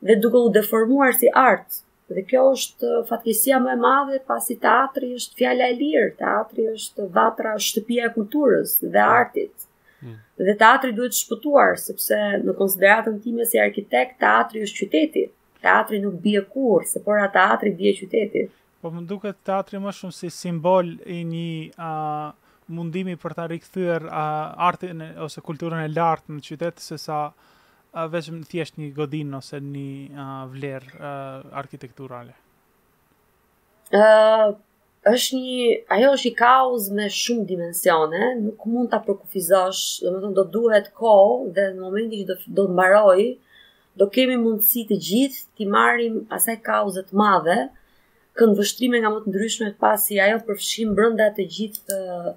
[0.05, 1.69] dhe duke u deformuar si art.
[2.15, 6.65] Dhe kjo është uh, fatkesia më e madhe pasi teatri është fjala e lirë, teatri
[6.75, 9.53] është vatra e shtëpia e kulturës dhe artit.
[10.01, 10.17] Mm.
[10.47, 15.23] Dhe teatri duhet shpëtuar sepse në konsideratën time si arkitekt teatri është qyteti.
[15.65, 18.45] Teatri nuk bie kurrë, se por ata teatri bie qyteti.
[18.81, 21.47] Po më duket teatri më shumë si simbol i një
[21.87, 21.91] a
[22.73, 27.21] mundimi për ta rikthyer artin ose kulturën e lartë në qytet sesa
[27.93, 32.35] a uh, vetëm thjesht një godinë ose një uh, vlerë uh, arkitekturale.
[33.91, 34.51] ë uh,
[35.11, 40.45] është një ajo është një kaos me shumë dimensione, nuk mund ta përkufizosh, domethënë do
[40.55, 43.21] duhet kohë dhe në momentin që do do të mbaroj,
[43.99, 47.57] do kemi mundësi të gjithë të marrim asaj kauze të madhe,
[48.39, 52.31] këndvështrime nga më të ndryshme pasi ajo përfshin brenda të gjithë uh,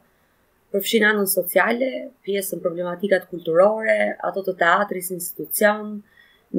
[0.74, 1.88] përfshin anën sociale,
[2.26, 6.00] pjesën problematikat kulturore, ato të teatrit, institucion,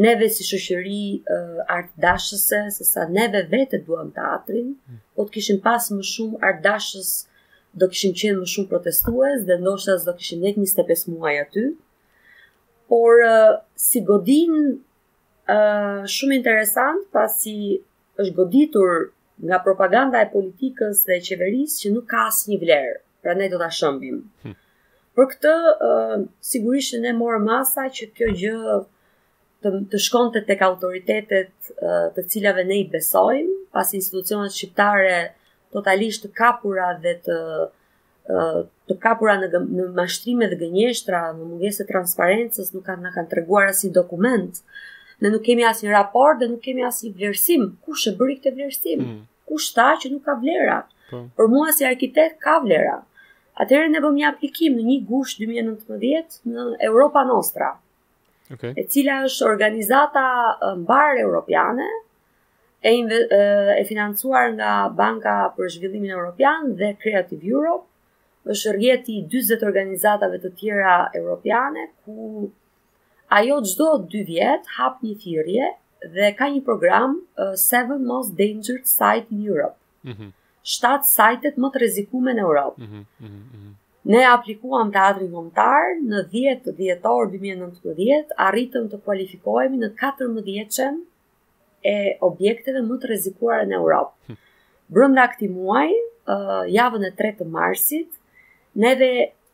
[0.03, 4.69] neve si shëshëri uh, artëdashëse, se sa neve vetë duham teatrin,
[5.15, 7.11] po të kishim pas më shumë artëdashës,
[7.75, 11.65] do kishim qenë më shumë protestues, dhe ndoshta do kishim jetë 25 muaj aty,
[12.91, 17.57] por uh, si godin uh, shumë interesant, pasi
[18.21, 19.09] është goditur
[19.43, 22.95] nga propaganda e politikës dhe e qeverisë që nuk ka asë një vlerë
[23.25, 24.19] pra ne do ta shëmbim.
[24.45, 24.51] Hm.
[25.17, 25.51] Për këtë
[25.85, 26.19] uh,
[26.51, 28.73] sigurisht ne morëm masa që kjo gjë
[29.65, 35.15] të të shkonte tek autoritetet uh, të cilave ne i besojmë, pas institucionet shqiptare
[35.73, 37.39] totalisht të kapura dhe të
[38.89, 43.67] të kapura në në mashtrime dhe gënjeshtra, në mungesë transparencës, nuk kanë na kanë treguar
[43.71, 44.61] asnjë dokument.
[45.21, 47.67] Ne nuk kemi asnjë raport dhe nuk kemi asnjë vlerësim.
[47.85, 49.03] Kush e bëri këtë vlerësim?
[49.05, 49.19] Mm.
[49.51, 50.79] Kush tha që nuk ka vlera?
[51.11, 51.21] Po.
[51.37, 52.97] Për mua si arkitekt ka vlera.
[53.63, 57.69] Atëherë ne bëm një aplikim në një gusht 2019 në Europa Nostra.
[58.51, 58.71] Okej.
[58.73, 58.73] Okay.
[58.83, 60.23] E cila është organizata
[60.81, 61.87] mbar europiane
[62.89, 62.91] e
[63.37, 67.87] e financuar nga Banka për Zhvillimin Europian dhe Creative Europe.
[68.53, 72.27] Është rrjeti i 40 organizatave të tjera europiane ku
[73.39, 75.71] ajo çdo 2 vjet hap një thirrje
[76.19, 77.17] dhe ka një program
[77.63, 79.79] 7 most dangerous Sites in Europe.
[80.11, 80.35] Mhm
[80.73, 82.81] shtatë sajtet më të rezikume në Europë.
[82.81, 83.73] Mm -hmm,
[84.13, 90.99] Ne aplikuam teatrin kombëtar në 10 dhjetor 2019, arritëm të kualifikohemi në 14-ën
[91.93, 94.13] e objekteve më të rrezikuara në Europë.
[94.29, 94.33] Hm.
[94.97, 95.97] Brenda këtij muaji,
[96.35, 98.11] uh, javën e 3 të marsit,
[98.75, 99.09] ne dhe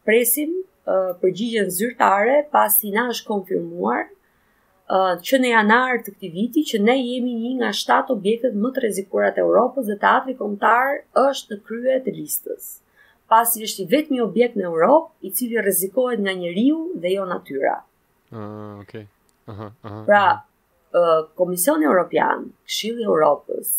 [0.05, 4.03] presim uh, përgjigjen zyrtare pasi na është konfirmuar
[4.91, 8.81] që në janar të këti viti që ne jemi një nga 7 objektet më të
[8.85, 12.65] rezikurat e Europës dhe teatri komtar është në krye të listës.
[13.31, 17.25] Pasi është i vetë një objekt në Europë i cili rezikohet nga njeriu dhe jo
[17.29, 17.77] natyra.
[18.35, 19.05] Uh, okay.
[19.47, 20.43] Aha, aha, pra, aha.
[20.91, 23.71] Uh, Komisioni Europian, Këshilli Europës,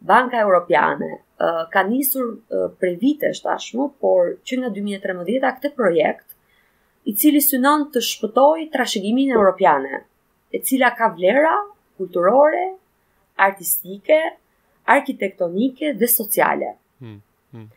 [0.00, 1.08] Banka Europiane,
[1.42, 6.28] uh, ka njësur uh, prej vite tashmë, por që nga 2013-a këtë projekt,
[7.10, 10.04] i cili synon të shpëtoj trashegimin Europiane,
[10.52, 11.52] e cila ka vlera
[11.96, 12.76] kulturore,
[13.36, 14.18] artistike,
[14.86, 16.74] arkitektonike dhe sociale.
[17.00, 17.18] Hmm.
[17.52, 17.68] Hmm.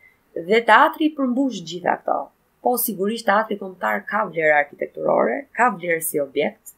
[0.50, 2.18] Dhe teatri përmbush gjitha këto.
[2.64, 6.74] Po sigurisht teatri kombëtar ka vlera arkitekturore, ka vlera si objekt.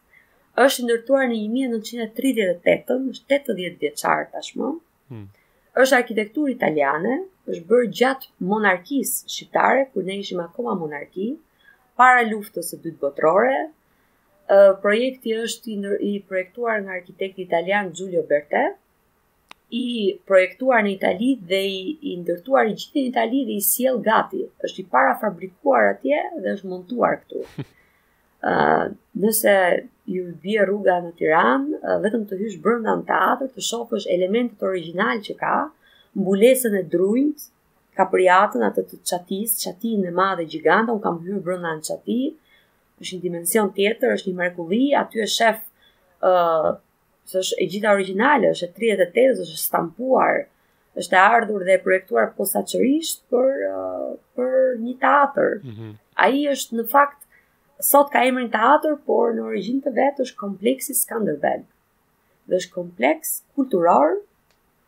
[0.58, 4.70] Është ndërtuar në 1938, është 80 vjeçar tashmë.
[5.12, 5.26] Hmm.
[5.84, 7.18] Është arkitekturë italiane,
[7.52, 11.28] është bërë gjat monarkisë shqiptare kur ne ishim akoma monarki
[12.02, 13.60] para luftës së dytë botërore,
[14.82, 15.76] projekti është
[16.10, 18.62] i projektuar nga arkitekti italian Giulio Berte,
[19.76, 19.84] i
[20.30, 24.46] projektuar në Itali dhe i, i ndërtuar i gjithë në Itali dhe i siel gati.
[24.64, 27.42] është i para fabrikuar atje dhe është montuar këtu.
[28.52, 28.86] Uh,
[29.24, 29.56] nëse
[30.08, 34.12] ju bje rruga në Tiran, uh, vetëm të hyshë brënda në tatë, të shofë është
[34.16, 35.56] elementet original që ka,
[36.16, 37.46] mbulesën e drujnë,
[37.98, 42.40] ka përjatën atë të qatis, qatin e madhe gjiganta, unë kam hyrë brënda në qatit,
[43.02, 45.60] është një dimension tjetër, është një mrekulli, aty është shef
[46.26, 46.76] ë uh,
[47.42, 50.40] është e gjitha origjinale, është e 38, është stampuar,
[51.02, 53.50] është e ardhur dhe e projektuar posaçërisht për
[54.38, 54.56] për
[54.86, 55.52] një teatr.
[55.66, 55.92] Mm -hmm.
[56.26, 57.20] Ai është në fakt
[57.92, 61.66] sot ka emrin teatr, por në origjinë të vet është kompleksi Skanderbeg.
[62.48, 64.16] Dhe është kompleks kulturar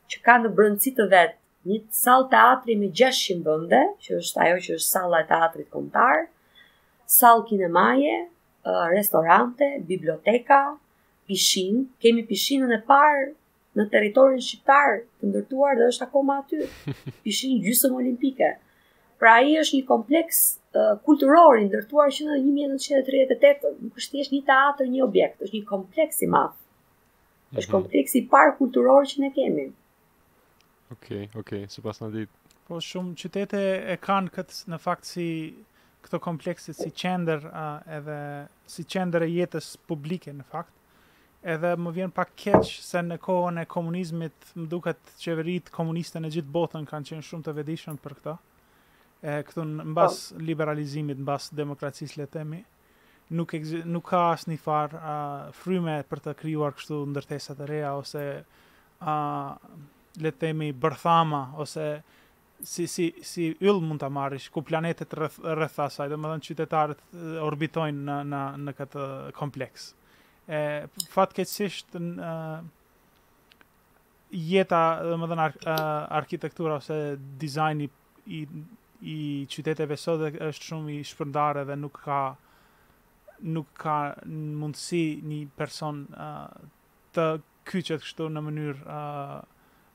[0.10, 4.58] që ka në brëndësi të vet një sallë teatri me 600 vende, që është ajo
[4.66, 6.28] që është salla e teatrit kombëtar,
[7.14, 8.14] sallë kinemaje,
[8.94, 10.60] restorante, biblioteka,
[11.30, 13.28] pishin, kemi pishinën e parë
[13.80, 16.66] në territorin shqiptar të ndërtuar dhe është akoma aty,
[17.26, 18.52] pishin gjysëm olimpike.
[19.20, 20.40] Pra ai është një kompleks
[20.76, 25.58] uh, kulturor i ndërtuar që në 1938 nuk është thjesht një teatr, një objekt, është
[25.60, 26.56] një kompleks i madh.
[27.50, 27.74] Është mhm.
[27.74, 29.66] kompleksi i parë kulturor që ne kemi.
[30.94, 32.30] Okej, okay, okej, okay, sipas ndit.
[32.70, 35.26] Po shumë qytete e kanë këtë në fakt si
[36.06, 38.18] këto komplekse si qendër uh, edhe
[38.70, 40.76] si qendër e jetës publike në fakt.
[41.54, 46.32] Edhe më vjen pak keq se në kohën e komunizmit më duket qeverit komuniste në
[46.36, 48.34] gjithë botën kanë qenë shumë të vëdijshëm për këtë.
[49.30, 50.38] E këtu mbas oh.
[50.38, 50.44] Po.
[50.50, 52.60] liberalizimit, mbas demokracisë le të themi,
[53.36, 53.56] nuk
[53.88, 58.40] nuk ka asnjë farë uh, fryme për të krijuar kështu ndërtesa të reja ose ë
[59.04, 59.68] uh,
[60.20, 61.90] le të themi bërthama ose
[62.62, 67.04] si si si yll mund ta marrish ku planetet rreth rreth asaj domethënë qytetarët
[67.44, 69.06] orbitojnë në në në këtë
[69.38, 69.94] kompleks.
[70.52, 70.60] E
[71.14, 71.96] fatkeqësisht
[74.30, 75.56] jeta domethënë ar,
[76.20, 77.00] arkitektura ose
[77.42, 77.90] dizajni
[78.28, 78.42] i
[79.00, 79.16] i
[79.48, 82.18] qyteteve sot është shumë i shpërndar edhe nuk ka
[83.48, 86.02] nuk ka mundësi një person
[87.16, 87.30] të
[87.70, 89.00] kyçet kështu në mënyrë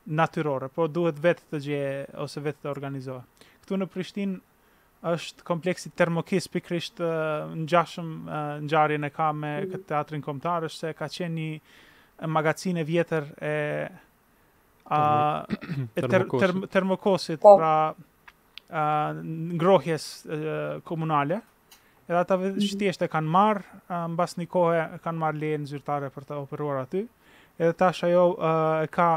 [0.07, 1.85] natyrore, po duhet vetë të gjë
[2.25, 3.23] ose vetë të organizohë.
[3.65, 4.41] Këtu në Prishtinë
[5.05, 8.11] është kompleksi termokis pikrisht në gjashëm
[8.65, 9.73] në gjarin e ka me mhm.
[9.75, 13.55] këtë teatrin kombëtar, është se ka qenë një magazinë e vjetër e,
[14.95, 15.01] a,
[15.51, 17.57] e ter, ter, termokosit oh.
[17.59, 18.87] pra a,
[19.27, 20.41] ngrohjes e,
[20.87, 21.41] komunale
[22.05, 23.09] edhe ata shtjesht mhm.
[23.09, 27.03] e kanë marë në bas një kohë kanë marë lejë zyrtare për të operuar aty
[27.59, 28.55] edhe tash ajo e,
[28.95, 29.11] ka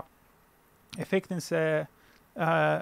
[0.96, 1.62] efektin se
[2.38, 2.82] uh,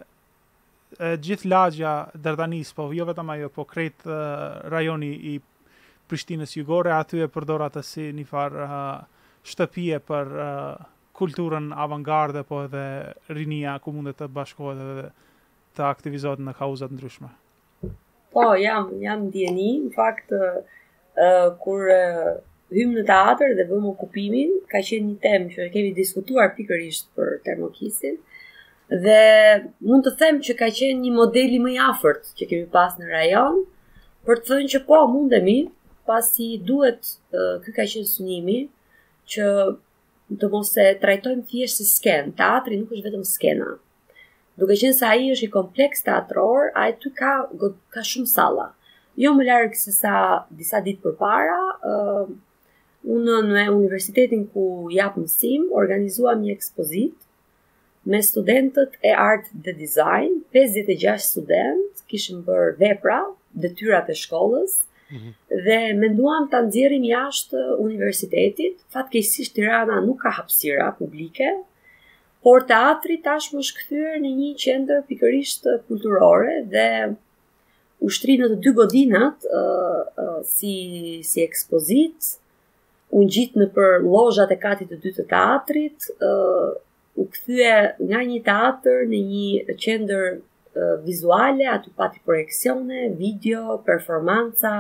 [1.20, 5.38] gjithë lagja dërdanis, po jo vetëm ajo, po krejt uh, rajoni i
[6.06, 8.76] Prishtinës jugore, aty e përdor atë si një farë uh,
[9.46, 10.84] shtëpije për uh,
[11.18, 12.84] kulturën avantgarde, po edhe
[13.34, 15.08] rinia ku mundet të bashkohet edhe
[15.76, 17.32] të aktivizohet në kauzat ndryshme.
[18.36, 22.36] Po, jam, jam djeni, në fakt, uh, kur uh,
[22.74, 27.36] hymë në teatr dhe vëmë okupimin, ka qenë një temë që kemi diskutuar pikërisht për
[27.46, 28.16] termokisin.
[28.90, 32.94] Dhe mund të them që ka qenë një modeli më i afërt që kemi pas
[33.00, 33.64] në rajon,
[34.26, 35.58] për të thënë që po mundemi,
[36.10, 37.14] pasi duhet
[37.66, 38.60] kë ka qenë synimi
[39.34, 39.46] që
[40.42, 42.34] të mos e trajtojmë thjesht si skenë.
[42.38, 43.74] Teatri nuk është vetëm skena.
[44.58, 47.44] Duke qenë se ai është i kompleks teatror, ai ty ka
[47.94, 48.70] ka shumë salla.
[49.20, 50.18] Jo më larg se sa
[50.54, 52.45] disa ditë përpara, ë
[53.14, 54.64] unë në universitetin ku
[54.94, 57.24] jap mësim organizuam një ekspozitë
[58.14, 63.20] me studentët e art dhe design, 56 student kishëm bërë vepra,
[63.66, 64.76] detyrat e shkollës,
[65.14, 65.34] mm -hmm.
[65.68, 71.50] dhe menduam të nëzirim jashtë universitetit, fatkejsisht Tirana nuk ka hapsira publike,
[72.44, 76.90] por teatri tash më shkëthyrë në një qender pikërisht kulturore dhe
[78.08, 80.74] ushtrinë të dy godinat uh, uh, si,
[81.30, 82.24] si ekspozitë,
[83.16, 86.72] unë gjitë në për lojat e katit të dy të teatrit, uh,
[87.20, 87.72] u këthye
[88.10, 94.74] nga një teatr në një qender uh, vizuale, aty pati projekcione, video, performanca,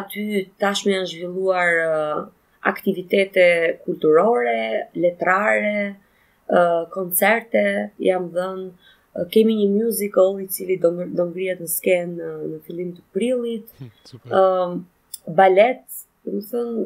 [0.00, 0.26] aty
[0.60, 2.22] tashme janë zhvilluar uh,
[2.72, 3.46] aktivitete
[3.86, 5.76] kulturore, letrare,
[6.52, 7.64] uh, koncerte,
[8.10, 8.70] jam dhënë,
[9.32, 13.66] kemi një musical i cili do do ngrihet në skenë në fillim të prillit.
[13.76, 14.78] Hm, Ëm
[15.36, 15.82] balet,
[16.24, 16.84] do të thonë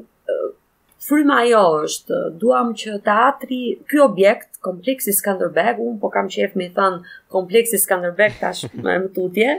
[1.09, 3.61] fryma jo është, duam që teatri,
[3.91, 8.97] ky objekt, kompleksi Skanderbeg, unë po kam qef me i thënë kompleksi Skanderbeg tash më
[9.15, 9.57] të utje,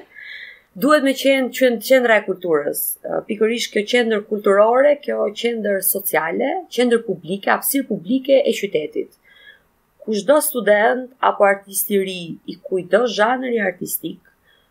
[0.84, 2.82] duhet me qenë qen, qendra e kulturës,
[3.30, 9.16] pikërish kjo qendër kulturore, kjo qendër sociale, qendër publike, apsir publike e qytetit.
[10.08, 14.20] Kushdo student apo artisti ri i kujdo zhanëri artistik,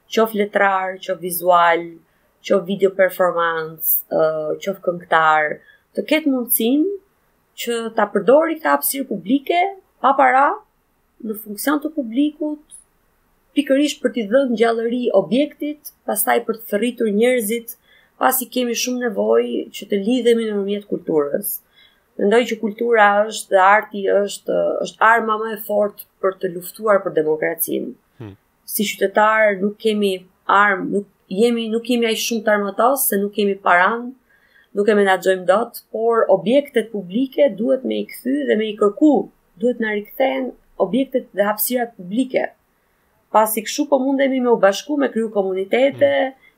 [0.08, 1.82] qof letrar, qof vizual,
[2.46, 4.02] qof video performance,
[4.64, 5.58] qof këngtar,
[5.96, 6.84] të ketë mundësin
[7.62, 9.60] që ta përdori këta apsirë publike,
[10.04, 10.46] pa para,
[11.24, 12.64] në funksion të publikut,
[13.56, 17.72] pikërisht për t'i dhënë gjallëri objektit, pastaj për të thëritur njerëzit,
[18.20, 21.54] pasi kemi shumë nevojë që të lidhemi në mëmjet kulturës.
[22.20, 27.00] Mendoj që kultura është dhe arti është është arma më e fortë për të luftuar
[27.06, 27.90] për demokracinë.
[28.20, 28.36] Hmm.
[28.72, 30.12] Si qytetar nuk kemi
[30.60, 34.08] armë, nuk jemi nuk kemi aq shumë të armatos se nuk kemi paranë
[34.76, 39.12] nuk e menaxhojmë dot, por objektet publike duhet me i kthy dhe me i kërku,
[39.60, 40.50] duhet na rikthehen
[40.84, 42.44] objektet dhe hapësirat publike.
[43.32, 46.12] Pasi kështu po mundemi me u bashku me kriju komunitete,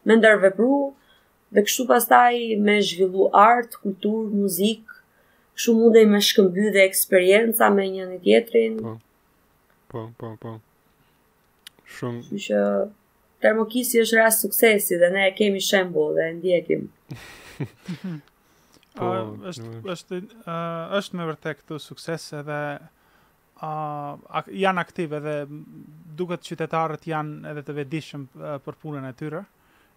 [0.06, 0.76] me ndërvepru
[1.54, 4.82] dhe kështu pastaj me zhvillu art, kultur, muzik,
[5.58, 8.78] kështu mundej me shkëmby dhe eksperjenca me një një tjetrin.
[8.84, 8.96] Po,
[9.92, 10.34] po, po.
[10.42, 10.56] po.
[11.88, 12.28] Shumë.
[12.28, 12.62] Shumë që
[13.42, 16.82] termokisi është rast suksesi dhe ne kemi shembo dhe ndjekim.
[18.98, 19.12] po, a,
[19.50, 20.20] është, është,
[20.98, 22.58] është me vërte këtu sukses edhe
[23.70, 23.72] a,
[24.64, 25.36] janë aktive edhe
[26.18, 28.28] duket qytetarët janë edhe të vedishëm
[28.66, 29.42] për punën e tyre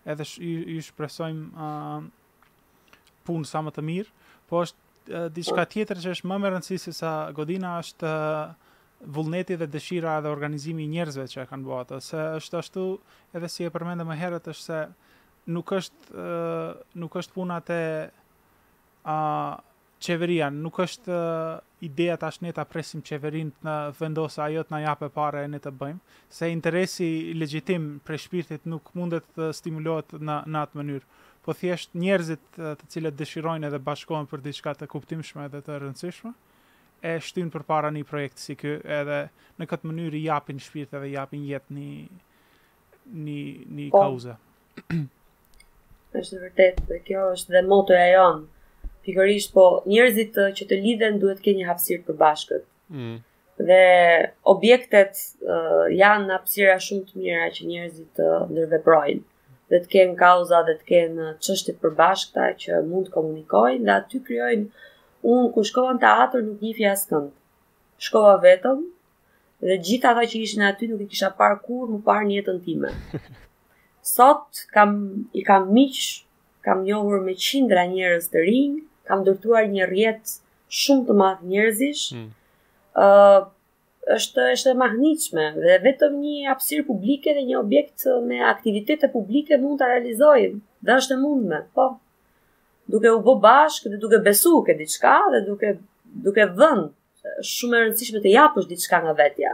[0.09, 0.41] edhe sh,
[0.75, 1.67] ju shpresojmë
[3.29, 6.99] punë sa më të mirë po është diçka tjetër që është më më rëndësisë se
[7.03, 8.11] sa godina është
[9.15, 12.01] vullneti dhe dëshira dhe organizimi i njerëzve që e kanë atë.
[12.07, 12.87] se është ashtu
[13.37, 14.81] edhe si e përmendëm më herët është se
[15.53, 16.23] nuk është
[17.01, 17.77] nuk është puna te
[19.07, 19.17] a
[20.01, 21.17] çeveria nuk është
[21.85, 25.73] ideja tash ne ta presim çeverin të vendosë ajo të na japë para ne të
[25.77, 31.05] bëjmë se interesi legjitim për shpirtit nuk mundet të stimulohet në në atë mënyrë
[31.45, 36.33] po thjesht njerëzit të cilët dëshirojnë edhe bashkohen për diçka të kuptimshme edhe të rëndësishme
[37.11, 39.21] e shtyn përpara një projekt si ky edhe
[39.57, 41.87] në këtë mënyrë i japin shpirtëve japin jetë në
[43.21, 43.37] në
[43.75, 44.01] në po.
[44.03, 44.35] kauza
[46.19, 48.43] është vërtet për kjo është dhe motoja jonë,
[49.05, 52.65] Pikërisht po njerëzit uh, që të lidhen duhet të kenë një hapësirë përbashkët.
[52.93, 53.15] Mm.
[53.69, 53.79] Dhe
[54.53, 55.17] objektet
[55.53, 59.23] uh, janë hapësira shumë të mira që njerëzit të uh, ndërveprojnë
[59.73, 63.95] dhe të kenë kauza dhe të kenë uh, çështje përbashkëta që mund të komunikojnë dhe
[63.95, 64.87] aty krijojnë
[65.33, 67.37] unë ku shkova në teatr nuk njihja tëndë,
[68.09, 68.85] Shkova vetëm
[69.65, 72.63] dhe gjitha ata që ishin aty nuk i kisha parë kur më parë në jetën
[72.67, 72.93] time.
[74.01, 76.25] Sot kam i kam miq,
[76.65, 80.33] kam njohur me qindra njerëz të rinj, kam ndërtuar një rjet
[80.79, 82.05] shumë të madh njerëzish.
[82.17, 82.29] Ëh, mm.
[82.97, 83.49] uh,
[84.17, 89.59] është është e mahnitshme dhe vetëm një hapësirë publike dhe një objekt me aktivitete publike
[89.65, 90.57] mund ta realizojmë.
[90.89, 91.87] Dashë mund me, po.
[92.95, 95.75] Duke u bë bashkë dhe duke besuar ke diçka dhe duke
[96.25, 99.53] duke vënë shumë e rëndësishme të japësh diçka nga vetja.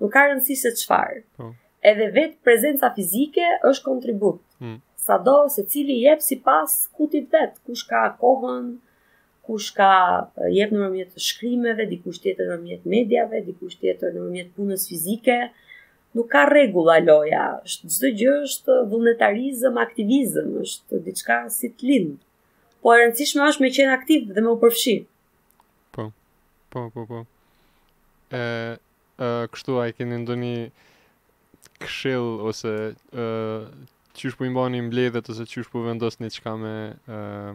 [0.00, 1.20] Nuk ka rëndësi se çfarë.
[1.36, 1.50] Po.
[1.50, 1.52] Oh
[1.88, 4.40] edhe vetë prezenca fizike është kontribut.
[4.56, 4.78] Sado hmm.
[5.06, 8.70] Sa do se cili jep si pas kutit vetë, kush ka kohën,
[9.44, 9.90] kush ka
[10.56, 14.22] jep në rëmjet të shkrimeve, di kush tjetër në rëmjet medjave, di kush tjetër në
[14.22, 15.36] rëmjet punës fizike,
[16.16, 22.18] nuk ka regula loja, është zë gjë është vullnetarizëm, aktivizëm, është diçka si të lindë.
[22.84, 24.96] Po e rëndësishme është me qenë aktiv dhe me u përfshi.
[25.96, 26.08] Po,
[26.72, 27.20] po, po, po.
[28.34, 30.54] E, e, kështu a i keni ndoni...
[30.56, 30.64] Një
[31.84, 33.64] këshill ose uh,
[34.16, 36.74] qysh po i mbani mbledhet ose qysh po vendosni një qka me
[37.16, 37.54] uh,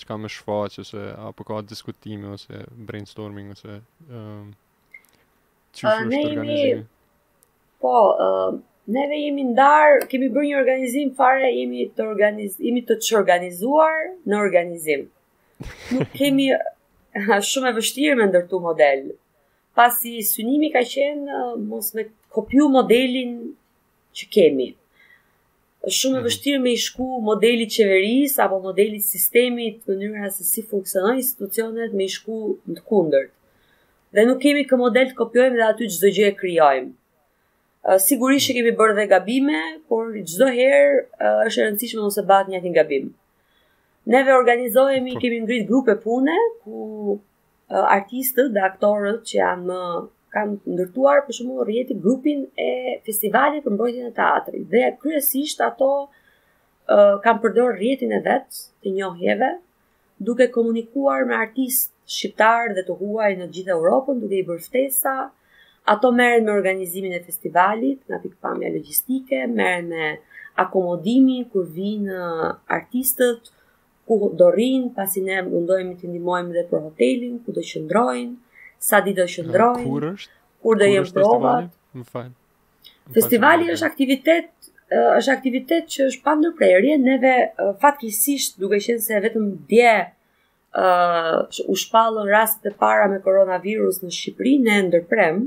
[0.00, 4.42] qka me shfaq ose apo ka diskutime ose brainstorming ose uh,
[5.70, 6.80] është uh, organizim?
[7.80, 8.56] Po, uh,
[8.90, 13.94] neve jemi ndarë, kemi bërë një organizim fare jemi të, organiz, jemi të që organizuar
[14.28, 15.04] në organizim.
[15.94, 16.48] Nuk kemi
[17.46, 19.06] shumë e vështirë me ndërtu model.
[19.78, 21.38] Pasi synimi ka qenë
[21.70, 23.38] mos me kopju modelin
[24.18, 24.68] që kemi.
[25.86, 26.26] Është shumë e mhm.
[26.28, 32.08] vështirë me i shku modelit qeveris apo modelit sistemit, mënyra se si funksionojnë institucionet, me
[32.08, 33.32] i shku në të kundërt.
[34.16, 36.90] Dhe nuk kemi kë model të kopjojmë dhe aty çdo gjë e krijojmë.
[38.04, 42.58] Sigurisht që kemi bërë dhe gabime, por çdo herë është e rëndësishme mos e një
[42.58, 43.06] atin gabim.
[44.10, 45.20] Neve organizohemi, po.
[45.22, 47.20] kemi ngrit grupe pune ku
[47.70, 49.78] artistët dhe aktorët që janë
[50.34, 55.88] kam ndërtuar për shumë rjeti grupin e festivalit për mbrojtjen e teatrit dhe kryesisht ato
[56.06, 59.48] uh, kam përdor rjetin e vetë të njohjeve
[60.30, 65.14] duke komunikuar me artistë shqiptar dhe të huaj në gjithë Europën duke i bërë ftesa
[65.94, 70.12] ato merren me organizimin e festivalit nga pikpamja logjistike merren me
[70.64, 72.24] akomodimin kur vinë
[72.78, 73.50] artistët
[74.10, 78.38] ku do rrin pasi ne mundohemi të ndihmojmë edhe për hotelin ku do qëndrojnë
[78.80, 80.38] sa di të qëndrojnë, kur është?
[80.64, 81.52] Kur do jem prova?
[82.00, 82.30] Më fal.
[83.16, 84.50] Festivali është aktivitet
[85.20, 87.34] është aktivitet që është pa ndërprerje, neve
[87.82, 89.92] fatkisisht duke qenë se vetëm dje
[90.80, 95.38] uh, u shpallën rastet e para me koronavirus në Shqipëri ne ndërprem.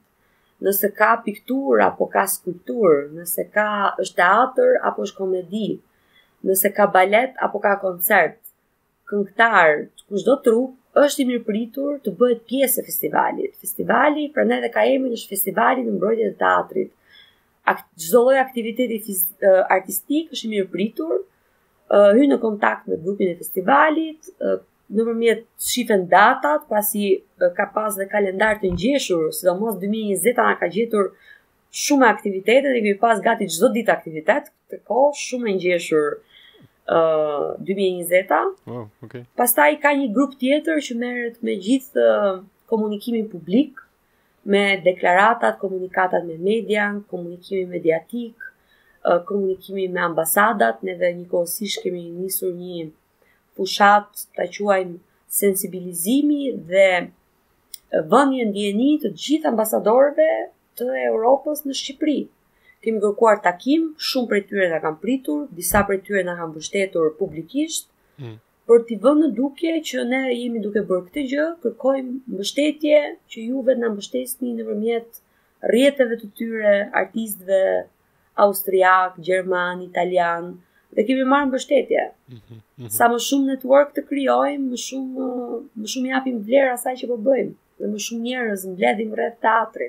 [0.64, 3.68] nëse ka pikturë apo ka skulpturë, nëse ka
[4.06, 5.70] është teatr apo është komedi,
[6.48, 8.38] nëse ka balet apo ka koncert,
[9.10, 9.70] këngëtar,
[10.22, 10.72] çdo trup
[11.04, 13.52] është i mirëpritur të bëhet pjesë e festivalit.
[13.64, 16.90] Festivali prandaj edhe ka emin, është festivali në mbrojtje të teatrit.
[18.04, 19.16] Çdo lloj aktiviteti
[19.76, 21.26] artistik është i mirëpritur, pritur,
[21.90, 27.08] hy në kontakt me grupin e festivalit, në përmjet shifën datat, pasi
[27.60, 31.12] ka pas dhe kalendar të njëshur, së mos 2020 nga ka gjetur
[31.72, 36.08] shumë aktivitetet, dhe kemi pas gati gjithë ditë aktivitet, të ko shumë e njëshur
[36.92, 38.54] uh, 2020.
[38.72, 39.24] Oh, okay.
[39.40, 43.80] Pastaj ka një grup tjetër që merret me gjithë uh, komunikimin publik,
[44.44, 48.47] me deklaratat, komunikatat me median, komunikimin mediatik,
[49.28, 52.88] komunikimi me ambasadat, ne dhe një kohësish kemi njësur një
[53.58, 54.98] pushat të quajmë
[55.40, 56.42] sensibilizimi
[56.72, 56.88] dhe
[58.12, 60.28] vënje ndjeni të gjithë ambasadorve
[60.80, 62.20] të Europës në Shqipëri.
[62.84, 67.08] Kemi kërkuar takim, shumë për tyre në kam pritur, disa për tyre në kam bështetur
[67.20, 67.88] publikisht,
[68.22, 68.36] mm.
[68.70, 73.02] për t'i vënë në duke që ne jemi duke bërë këtë gjë, kërkojmë mbështetje
[73.32, 75.22] që juve në mbështesni në përmjet
[75.74, 77.62] rjetëve të tyre, artistëve,
[78.38, 80.52] austriak, gjerman, italian,
[80.96, 82.88] dhe kemi marrë në Mm -hmm.
[82.94, 85.28] Sa më shumë network të kryojmë, më shumë,
[85.82, 89.38] më shumë japim vlerë asaj që po bëjmë, dhe më shumë njerëz në rreth rrët
[89.46, 89.88] të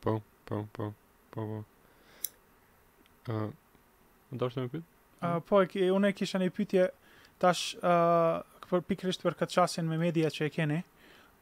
[0.00, 0.14] Po,
[0.44, 0.92] po, po,
[1.32, 1.64] po, po.
[3.32, 3.50] Uh,
[4.32, 4.82] më të më pytë?
[5.22, 6.88] Uh, po, e, une kisha një pytje
[7.38, 8.36] tash uh,
[8.70, 10.82] për pikërisht për këtë qasin me media që e keni,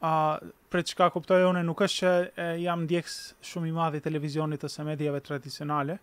[0.01, 2.09] a uh, për çka kuptoj unë nuk është që
[2.67, 5.95] jam ndjekës shumë i madh i televizionit ose mediave tradicionale.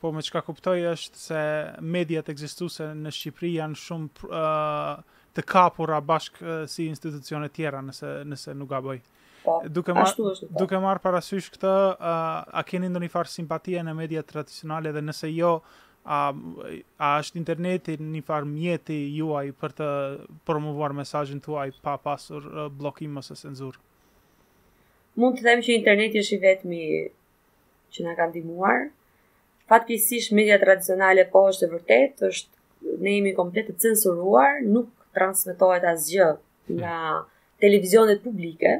[0.00, 1.38] Po me çka kuptoj është se
[1.90, 5.00] mediat ekzistuese në Shqipëri janë shumë uh,
[5.34, 9.00] të kapura bashk uh, si institucione të tjera nëse nëse nuk gaboj.
[9.42, 10.28] Po, duke marr po.
[10.60, 15.32] duke marr parasysh këtë uh, a keni ndonjë farë simpatie në mediat tradicionale dhe nëse
[15.34, 15.56] jo
[16.06, 19.88] a a është interneti një farë mjeti juaj për të
[20.46, 23.74] promovuar mesazhin tuaj pa pasur uh, bllokim ose cenzur?
[25.18, 26.80] Mund të them që interneti është i vetmi
[27.90, 28.86] që na ka ndihmuar,
[29.68, 34.88] fatkesish media tradicionale po është e vërtet, është ne jemi komplet të censuruar, nuk
[35.18, 36.28] transmetohet asgjë
[36.80, 36.96] nga
[37.62, 38.76] televizionet publike,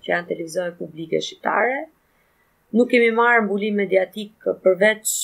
[0.00, 1.82] që janë televizionet publike shqiptare,
[2.78, 5.14] nuk kemi marrë mbulim mediatik përveç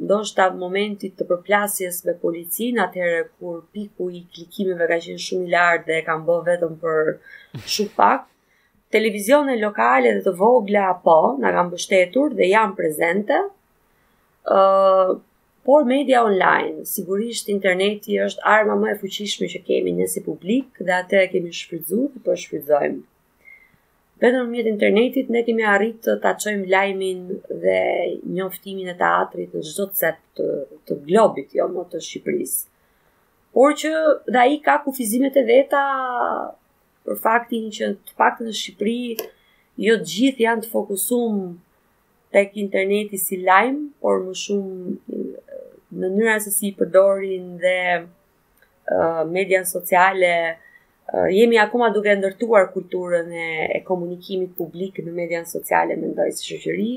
[0.00, 5.52] ndoshta momentit të përplasjes me policin, atëherë kur piku i klikimeve ka qenë shumë i
[5.56, 7.08] lartë dhe e kanë bërë vetëm për
[7.74, 8.28] shumë pak.
[8.94, 13.40] Televizione lokale dhe të vogla po, na kanë mbështetur dhe janë prezente,
[15.64, 20.80] por media online, sigurisht interneti është arma më e fuqishme që kemi ne si publik
[20.80, 23.00] dhe atë e kemi shfrytzuar dhe për po shfrydzojmë.
[24.20, 27.20] Vetëm me internetit ne kemi arritë të ta çojmë lajmin
[27.62, 27.78] dhe
[28.36, 30.48] njoftimin e teatrit të çdo cep të,
[30.88, 32.60] të globit, jo më të Shqipërisë.
[33.56, 33.92] Por që
[34.32, 35.84] dhe ai ka kufizimet e veta
[37.06, 39.00] për faktin që të paktën në Shqipëri
[39.86, 41.32] jo të gjithë janë të fokusuar
[42.32, 47.78] tek interneti si lajm, por më shumë në eh, mënyra se si i përdorin dhe
[48.00, 48.04] uh,
[48.94, 50.30] eh, media sociale
[51.10, 56.30] uh, jemi akoma duke ndërtuar kulturën e, e komunikimit publik në median sociale me ndaj
[56.38, 56.92] si shëqëri,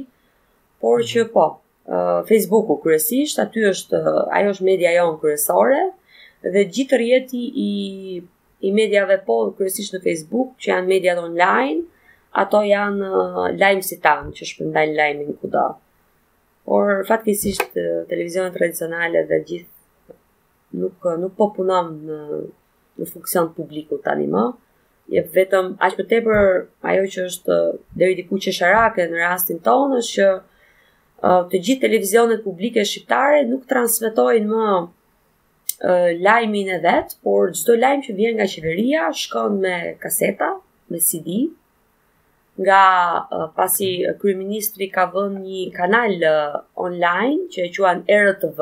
[0.84, 1.10] por mhm.
[1.10, 1.48] që po,
[1.90, 5.82] uh, Facebooku kërësisht, aty është, uh, ajo është media jon kërësore,
[6.54, 7.72] dhe gjithë rjeti i,
[8.62, 11.82] i mediave po kërësisht në Facebook, që janë mediat online,
[12.42, 15.66] ato janë uh, lajmë si tanë, që shpëndaj lajmë një kuda.
[16.66, 20.16] Por, fatkisisht, uh, televizionet tradicionale dhe gjithë
[20.82, 21.78] nuk, uh, nuk po në,
[22.98, 24.48] në funksion publiku të animo.
[25.14, 26.60] Je vetëm, aq për tepër,
[26.94, 27.58] ajo që është
[28.02, 28.52] dhe diku që
[28.98, 30.44] në rastin tonë, është që
[31.52, 34.66] të gjithë televizionet publike shqiptare nuk transvetojnë më
[36.26, 40.50] lajmin e vetë, por gjithë do lajmë që vjen nga qeveria, shkon me kaseta,
[40.92, 41.44] me CD,
[42.62, 42.84] nga
[43.58, 46.20] pasi kryeministri ka vënë një kanal
[46.78, 48.60] online që e quan RTV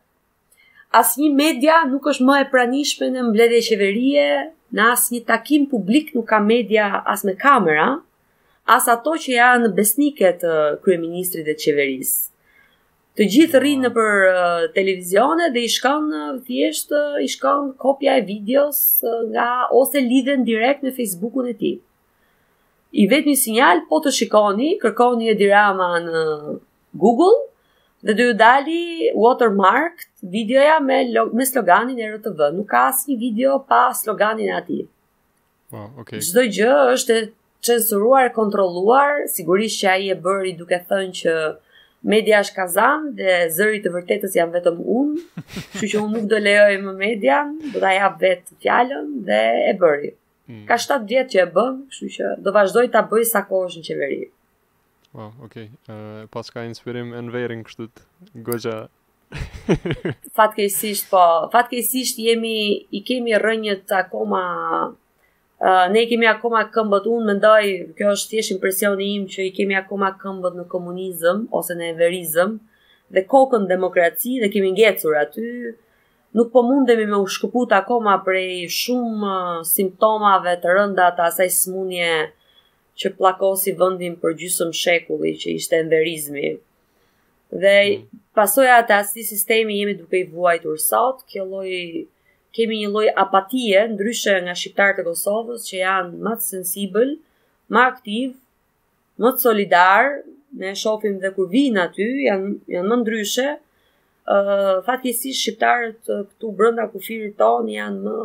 [1.00, 4.28] asë një media nuk është më e pranishme në mbledhje qeverie
[4.74, 7.94] në asë një takim publik nuk ka media asë me kamera
[8.76, 10.52] as ato që janë besnike të
[10.86, 12.20] kryeministrit dhe qeverisë.
[13.18, 18.24] Të gjithë rrinë për uh, dhe i shkon uh, thjesht uh, i shkon kopja e
[18.30, 19.48] videos uh, nga
[19.82, 21.76] ose lidhen direkt në Facebookun e tij.
[23.02, 26.56] I vetmi sinjal po të shikoni, kërkoni e dirama në uh,
[27.04, 27.36] Google
[28.02, 32.48] dhe do ju dali watermark videoja me log, me sloganin e RTV.
[32.56, 34.86] Nuk ka asnjë video pa sloganin e atij.
[35.76, 36.24] Wow, okay.
[36.24, 37.28] Çdo gjë është e
[37.62, 41.36] censuruar, kontrolluar, sigurisht që ai e bëri duke thënë që
[42.12, 46.40] media është kazan dhe zëri të vërtetës janë vetëm unë, kështu që unë nuk do
[46.42, 47.42] lejoj më media,
[47.76, 50.10] do ta jap vetë fjalën dhe e bëri.
[50.52, 50.64] Mm.
[50.72, 53.84] Ka 7 vjet që e bën, kështu që do vazhdoj ta bëj sa kohë është
[53.84, 54.22] në qeveri.
[55.12, 55.68] Wow, okay.
[55.92, 58.80] Uh, pas ka inspirim në verin kështu të goja.
[60.38, 61.22] fatkesisht, po.
[61.54, 62.58] Fatkesisht jemi,
[63.00, 64.42] i kemi rënjët akoma
[65.64, 67.58] Eh, ne i kemi akoma këmbët unë, më
[67.98, 72.56] kjo është thjesht impresioni im që i kemi akoma këmbët në komunizëm ose në everizëm
[73.14, 75.44] dhe kokën demokraci dhe kemi ngecur aty,
[76.34, 81.50] nuk po mundemi me u shkuput akoma prej shumë eh, simptomave të rënda të asaj
[81.60, 82.10] smunje
[83.02, 86.56] që plakosi vëndin për gjysëm shekulli që ishte enverizmi.
[87.64, 88.26] Dhe mm.
[88.40, 91.76] pasoja të asti sistemi jemi duke i vuajtur sot, kjo loj
[92.56, 97.10] kemi një lloj apatie ndryshe nga shqiptarët e Kosovës që janë më të sensibël,
[97.72, 98.32] më aktiv,
[99.22, 100.06] më të solidar,
[100.62, 103.50] ne e shohim dhe kur vijnë aty janë janë më ndryshe.
[104.32, 104.38] ë
[104.80, 108.18] uh, shqiptarët këtu brenda kufirit ton janë më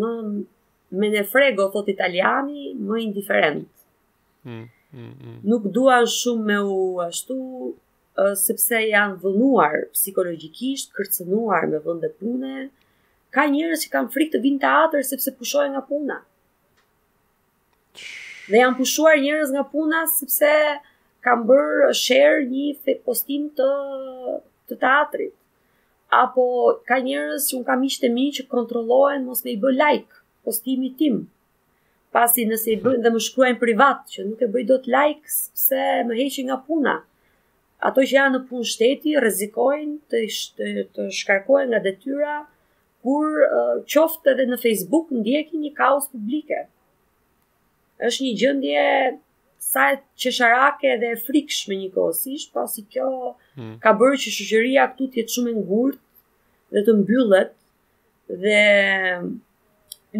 [0.00, 0.08] më
[0.98, 3.62] me ne frego thot italiani, më indiferent.
[4.48, 4.66] Mm,
[4.96, 5.36] mm, mm.
[5.50, 7.38] Nuk duan shumë me u ashtu
[8.46, 12.56] sepse janë vënuar psikologikisht, kërcenuar me vënde pune,
[13.34, 16.16] ka njerëz që kanë frikë të vinë te teatri sepse pushohen nga puna.
[18.52, 20.50] Dhe janë pushuar njerëz nga puna sepse
[21.26, 23.68] kanë bër share një postim të
[24.68, 25.34] të teatrit
[26.20, 26.44] apo
[26.88, 30.94] ka njerëz që un kam ishte mi që kontrollohen mos me i bë like postimit
[31.00, 31.18] tim.
[32.14, 35.82] Pasi nëse i bën dhe më shkruajnë privat që nuk e bëj dot like sepse
[36.06, 36.94] më heqi nga puna.
[37.88, 40.22] Ato që janë në punë shteti rrezikojnë të
[40.58, 42.38] të, të shkarkohen nga detyra,
[43.04, 43.32] kur
[43.94, 46.62] qoftë edhe në Facebook ndjeki një kaos publike.
[48.04, 48.84] Është një gjendje
[49.64, 49.84] sa
[50.20, 53.08] qesharake dhe e frikshme njëkohësisht pasi kjo
[53.58, 53.76] hmm.
[53.84, 56.00] ka bërë që shoqëria këtu të jetë shumë e ngurtë,
[56.74, 57.52] dhe të mbyllet
[58.44, 58.60] dhe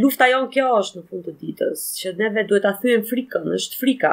[0.05, 3.80] lufta jonë kjo është në fund të ditës, që neve duhet ta thyem frikën, është
[3.80, 4.12] frika.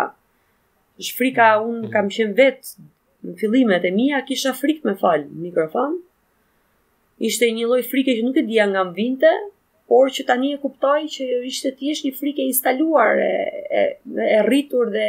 [1.01, 1.67] Është frika, hmm.
[1.67, 1.91] unë hmm.
[1.97, 2.87] kam qenë vetë
[3.27, 5.99] në fillimet e mia kisha frikë me fal mikrofon
[7.27, 9.29] ishte një lloj frike që nuk e dija nga mvinte,
[9.91, 13.33] por që tani e kuptoj që ishte thjesht një frike instaluar e
[13.79, 13.81] e,
[14.37, 15.07] e rritur dhe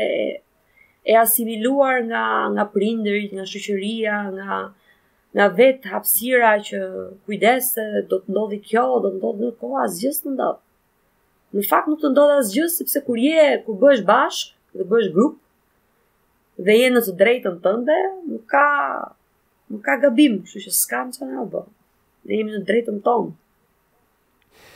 [1.08, 2.22] e, asimiluar nga
[2.56, 4.58] nga prindërit, nga shoqëria, nga
[5.36, 6.78] nga vetë hapësira që
[7.24, 10.60] kujdese, do të ndodhi kjo, do të ndodhi kjo, asgjë s'të ndodh.
[11.56, 15.38] Në fakt nuk të ndodh asgjë sepse kur je, kur bësh bashk, kur bësh grup
[16.68, 17.96] dhe je në të drejtën tënde,
[18.28, 18.66] nuk ka
[19.72, 21.70] nuk ka gabim, kështu që s'kam çfarë të bëj
[22.28, 23.32] ne jemi në drejtën tonë.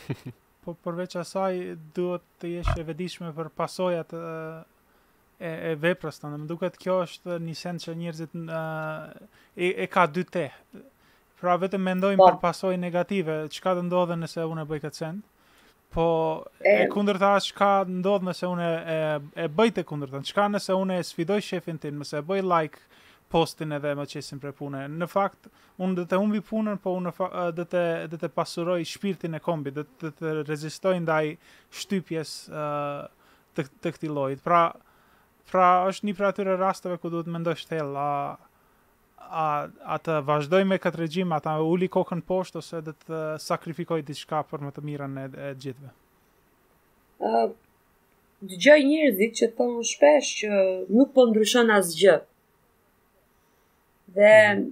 [0.66, 1.61] po përveç asaj
[1.94, 4.22] duhet të jesh e vetëdijshme për pasojat e
[5.47, 6.40] e, e veprës tonë.
[6.44, 8.64] Më duket kjo është një sens që njerëzit e,
[9.70, 10.49] e, ka dy te.
[11.36, 12.28] Pra vetëm mendojmë po.
[12.32, 15.26] për pasojë negative, çka do ndodhë nëse unë bëj këtë send?
[15.94, 16.07] Po
[16.59, 17.70] e, e kundërta çka
[18.01, 18.99] ndodh nëse unë e
[19.44, 20.26] e bëj të kundërtën?
[20.32, 22.82] Çka nëse unë e sfidoj shefin tim, nëse e bëj like,
[23.31, 24.95] postin edhe më qesin për punën.
[25.01, 25.49] Në fakt,
[25.83, 27.12] unë dhe të umbi punën, po unë
[27.59, 29.87] dhe të, do të pasuroj shpirtin e kombi, dhe,
[30.18, 31.33] të rezistoj ndaj
[31.83, 33.07] shtypjes uh,
[33.57, 34.43] të, të këti lojt.
[34.47, 34.61] Pra,
[35.51, 38.11] pra është një për atyre rastave ku duhet më ndoj shtel, a,
[39.27, 39.47] a,
[39.83, 44.03] a të vazhdoj me këtë regjim, a të uli kokën poshtë, ose dhe të sakrifikoj
[44.07, 45.95] diçka për më të mirën e, e gjithve?
[47.27, 47.49] Uh,
[48.47, 50.57] Dëgjoj njerëzit që thonë shpesh që
[50.95, 52.18] nuk po ndryshon asgjë,
[54.07, 54.67] Dhe mhm.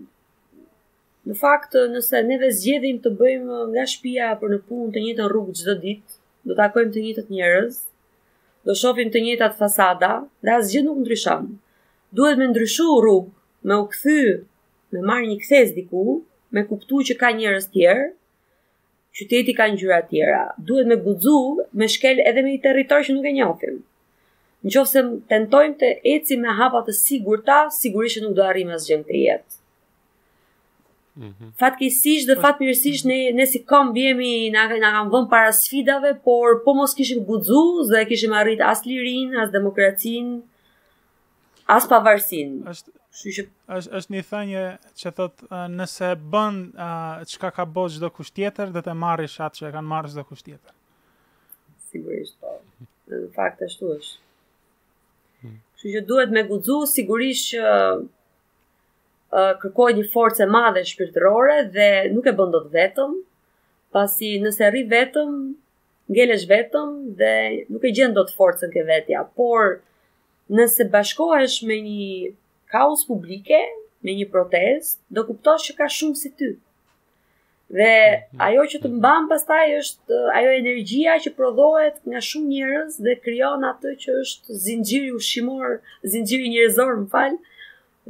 [1.29, 5.31] në fakt nëse ne vetë zgjedhim të bëjmë nga shtëpia për në punë të njëjtën
[5.33, 6.19] rrugë çdo ditë,
[6.49, 7.79] do takojmë të njëjtët njerëz,
[8.67, 10.11] do shohim të njëjtat fasada,
[10.45, 11.49] dhe asgjë nuk ndryshon.
[12.17, 13.33] Duhet me ndryshu rrugë,
[13.67, 14.21] me u kthy,
[14.93, 16.05] me marr një kthes diku,
[16.55, 18.07] me kuptuar që ka njerëz tjerë.
[19.17, 20.43] Qyteti ka ngjyra të tjera.
[20.69, 21.39] Duhet me guxu,
[21.79, 23.75] me shkel edhe në një territor që nuk e njohim
[24.65, 28.71] në qofë se tentojmë të eci me hapa të sigur ta, sigurisht nuk do arrim
[28.73, 29.59] as gjemë të jetë.
[31.21, 31.51] Mhm.
[31.61, 36.15] Fatë kësish dhe fatmirësisht ne ne si kom vjemi na na kanë vënë para sfidave,
[36.25, 37.61] por po mos kishim guxu
[37.93, 40.41] dhe kishim arrit as lirin, as demokracin,
[41.77, 42.57] as pavarsin.
[42.67, 44.65] Është është është një thënie
[44.99, 46.59] që thotë nëse bën
[47.31, 50.43] çka ka bërë çdo kush tjetër, do të marrësh atë që kanë marrë çdo kush
[50.49, 50.75] tjetër.
[51.93, 52.59] Sigurisht po.
[53.13, 54.24] Në fakt ashtu është.
[55.85, 61.89] Kështu që duhet me guxu sigurisht që uh, kërkoj një forcë e madhe shpirtërore dhe
[62.15, 63.13] nuk e bën vetëm,
[63.97, 65.35] pasi nëse rri vetëm,
[66.15, 66.89] ngelesh vetëm
[67.21, 67.35] dhe
[67.69, 69.77] nuk e do të forcën ke vetja, por
[70.57, 72.33] nëse bashkohesh me një
[72.73, 73.61] kaos publike,
[74.05, 76.55] me një protest, do kuptosh që ka shumë si ty.
[77.75, 77.91] Dhe
[78.33, 78.41] mhm.
[78.47, 83.67] ajo që të mban pastaj është ajo energjia që prodhohet nga shumë njerëz dhe krijon
[83.71, 85.75] atë që është zinxhiri ushqimor,
[86.13, 87.35] zinxhiri njerëzor, më fal,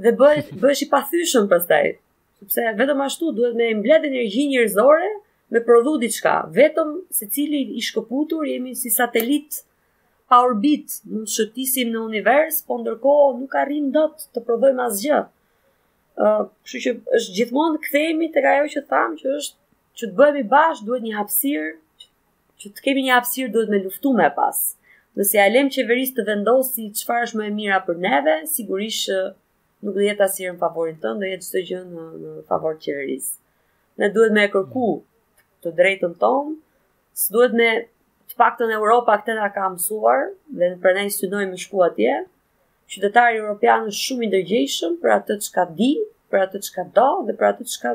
[0.04, 1.84] dhe bëhet bëhesh i pathyeshëm pastaj.
[2.42, 5.08] Sepse vetëm ashtu duhet me mbled energji njerëzore
[5.54, 6.90] me prodhu diçka, vetëm
[7.20, 9.62] secili i shkëputur jemi si satelit
[10.28, 15.20] pa orbit, mund të shëtisim në univers, por ndërkohë nuk arrim dot të prodhojmë asgjë.
[15.24, 15.32] Ëh,
[16.14, 19.62] kështu që është gjithmonë kthehemi tek ajo që tham që është
[19.98, 21.70] që të bëhemi bash duhet një hapësirë
[22.62, 24.60] që të kemi një hapësirë duhet me luftu me pas.
[25.18, 29.10] Nëse ja lem qeveris të vendosi qëfar është më e mira për neve, sigurisht
[29.84, 33.28] nuk dhe jetë asirë në favorin tënë, dhe jetë së gjë në, në favor qeveris.
[34.00, 34.88] Ne duhet me e kërku
[35.66, 36.54] të drejtën tonë,
[37.22, 37.70] së duhet me
[38.30, 41.84] të pak të në Europa këtë nga ka mësuar, dhe në përnej së dojmë shku
[41.86, 42.18] atje,
[42.90, 45.90] qytetari europian është shumë i ndërgjegjshëm për atë çka di,
[46.32, 47.94] për atë çka do dhe për atë çka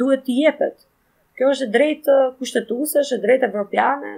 [0.00, 0.84] duhet t'i jepet.
[1.38, 4.14] Kjo është e drejtë kushtetuese, është e drejtë evropiane.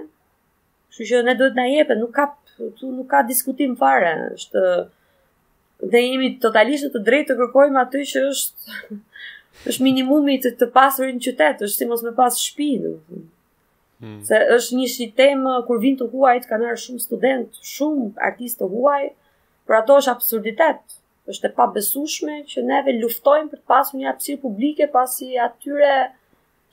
[0.91, 2.25] Kështu që ne duhet na jepet, nuk ka
[2.61, 4.65] nuk ka diskutim fare, është
[5.91, 8.79] dhe jemi totalisht të drejtë të kërkojmë aty që është
[9.69, 12.71] është minimumi të të pasurin në qytet, është si mos me pas shtëpi.
[14.01, 14.19] Hmm.
[14.25, 18.69] Se është një sistem kur vin të huaj të kanë shumë student, shumë artistë të
[18.71, 19.03] huaj,
[19.71, 20.81] Por ato është absurditet.
[21.31, 25.91] Është e pabesueshme që neve luftojmë për të pasur një hapësirë publike pasi atyre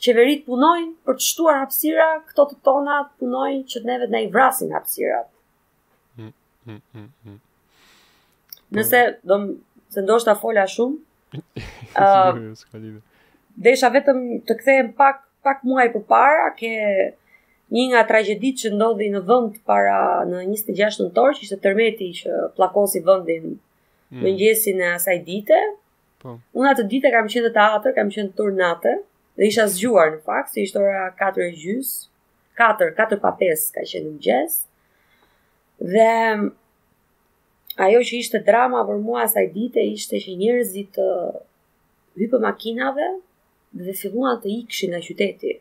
[0.07, 4.27] qeverit punojnë për të shtuar hapësira, këto të tona punojnë që neve të na i
[4.35, 5.29] vrasin hapësirat.
[6.19, 6.33] Mm,
[6.73, 7.39] mm, mm,
[8.79, 9.39] Nëse do
[9.95, 10.99] se ndoshta fola shumë.
[11.39, 11.47] Ëh.
[12.75, 12.91] Uh,
[13.67, 14.19] desha vetëm
[14.49, 16.73] të kthehem pak pak muaj përpara, ke
[17.75, 19.97] një nga tragjedit që ndodhi në vënd para
[20.29, 24.23] në 26 torë, që ishte tërmeti që plakosi vëndin mm.
[24.23, 25.59] në njësin e asaj dite.
[26.23, 26.39] Po.
[26.57, 28.95] Unë atë dite kam qenë të atër, kam qenë të turnate,
[29.39, 31.93] dhe isha zgjuar në fakt, se ishte ora 4 e gjys,
[32.59, 34.57] 4, 4 pa 5 ka qenë në gjes,
[35.93, 36.09] dhe
[36.41, 36.49] mm,
[37.87, 41.09] ajo që ishte drama për mua asaj dite, ishte që njerëzit të
[42.19, 43.13] hypë makinave
[43.85, 45.53] dhe filluan të ikshin nga qyteti,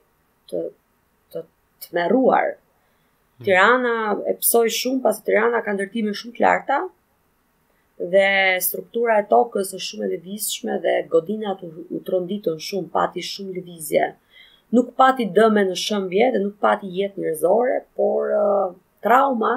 [0.50, 0.64] të
[1.82, 2.48] të merruar.
[2.58, 3.46] Hmm.
[3.46, 3.94] Tirana
[4.32, 6.80] e psoj shumë pasë Tirana ka ndërtime shumë të larta
[8.14, 8.28] dhe
[8.68, 11.64] struktura e tokës është shumë e lëvizshme dhe godinat
[11.98, 14.10] u tronditën shumë, pati shumë lëvizje.
[14.78, 18.74] Nuk pati dëme në shëmbje dhe nuk pati jetë njerëzore, por uh,
[19.06, 19.54] trauma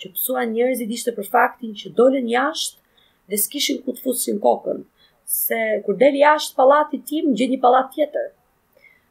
[0.00, 4.82] që psuan njerëzit ishte për faktin që dolën jashtë dhe s'kishin ku të fusin kokën,
[5.40, 8.28] se kur del jashtë palatit tim gjen një pallat tjetër.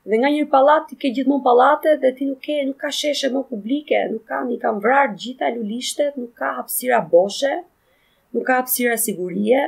[0.10, 3.28] Dhe nga një pallat ti ke gjithmonë pallate dhe ti nuk ke, nuk ka sheshe
[3.34, 7.51] më publike, nuk ka, nuk kanë vrarë gjitha lulishtet, nuk ka hapësira boshe,
[8.34, 9.62] nuk ka hapësira sigurie.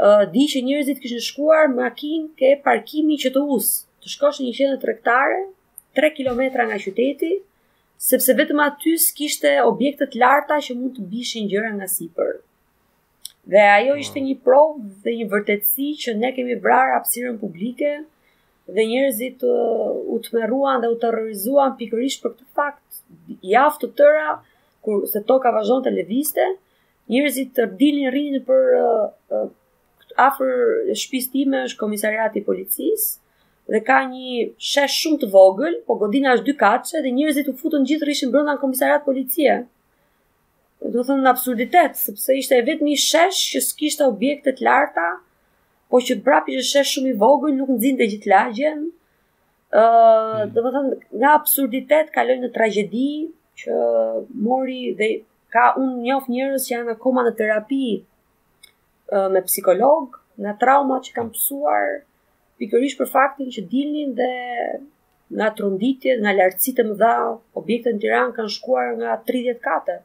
[0.00, 3.70] Ë uh, di që njerëzit kishin shkuar makinë ke parkimi që të us,
[4.02, 5.38] të shkosh në një qendër tregtare,
[6.02, 7.30] 3 kilometra nga qyteti,
[8.10, 12.34] sepse vetëm aty s'kishte objekte të larta që mund të bishin gjëra nga sipër.
[13.54, 14.02] Dhe ajo ah.
[14.02, 18.00] ishte një provë dhe një vërtetësi që ne kemi vrarë hapësirën publike
[18.74, 23.02] dhe njerëzit uh, u tmerruan dhe u terrorizuan pikërisht për këtë fakt.
[23.52, 24.34] Javë të tëra
[24.84, 26.46] kur se toka vazhon të leviste,
[27.12, 28.84] njerëzit të rdilin rrinin për uh,
[29.34, 29.48] uh,
[30.18, 33.10] afër shtëpisë time është komisariati i policisë
[33.70, 37.56] dhe ka një shesh shumë të vogël, po godina është dy kaqe dhe njerëzit u
[37.60, 39.60] futën gjithë rishën brenda në komisariat policie.
[40.90, 45.04] Do thënë në absurditet, sepse ishte e vetëmi shesh që s'kishtë objekte të larta,
[45.90, 48.84] po që brapi që shesh shumë i vogën, nuk nëzin dhe gjithë lagjen,
[49.74, 50.70] dhe më hmm.
[50.76, 53.08] thënë, nga absurditet kaloj në tragedi,
[53.60, 53.78] që
[54.46, 55.08] mori dhe
[55.52, 57.82] ka unë njof njërës që janë në koma në terapi
[59.34, 61.90] me psikolog, nga trauma që kam pësuar,
[62.62, 64.30] pikërish për faktin që dilnin dhe
[65.38, 67.12] nga tronditje, nga lartësit e më dha,
[67.60, 69.98] objekte në Tiran kanë shkuar nga 34,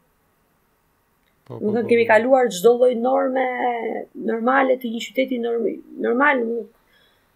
[1.48, 1.84] Po, po, po.
[1.88, 2.10] kemi po.
[2.14, 3.48] kaluar çdo lloj norme
[4.28, 6.42] normale të një qyteti normal.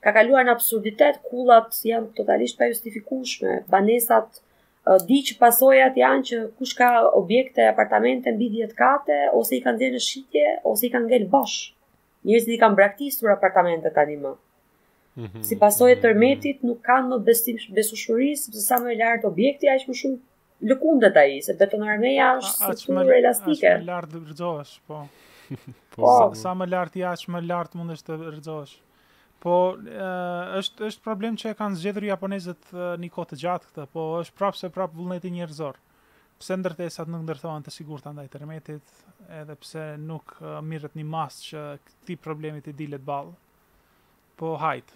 [0.01, 4.39] Ka kaluar në absurditet, kullat janë totalisht pa justifikueshme, banesat
[5.05, 6.87] di që pasojat janë që kush ka
[7.19, 11.27] objekte, apartamente mbi 10 kate ose i kanë dhënë në shitje ose i kanë ngel
[11.35, 11.59] bosh.
[12.25, 14.31] Njerëzit i kanë braktisur apartamentet tani më.
[15.19, 19.27] Mhm, si pasojë mhm, tërmetit mhm, nuk kanë më besim besueshuri, sepse sa më lart
[19.29, 20.19] objekti aq më shumë
[20.67, 23.71] lëkundet ai, se betonarmeja është është strukturë elastike.
[23.81, 25.01] Më lart rrezosh, po.
[25.95, 28.73] po, sa, më lart ja, më lart mundesh të rrezosh.
[29.39, 29.53] Po
[30.59, 34.37] është është problem që e kanë zgjedhur japonezët një kohë të gjatë këtë, po është
[34.41, 35.79] prapë se prapë vullneti njerëzor.
[36.39, 38.91] Pse ndërtesat nuk ndërthohen të sigurt ndaj tërmetit,
[39.41, 43.35] edhe pse nuk uh, mirret një masë që këti problemi të dilet ballë.
[44.39, 44.93] Po hajt.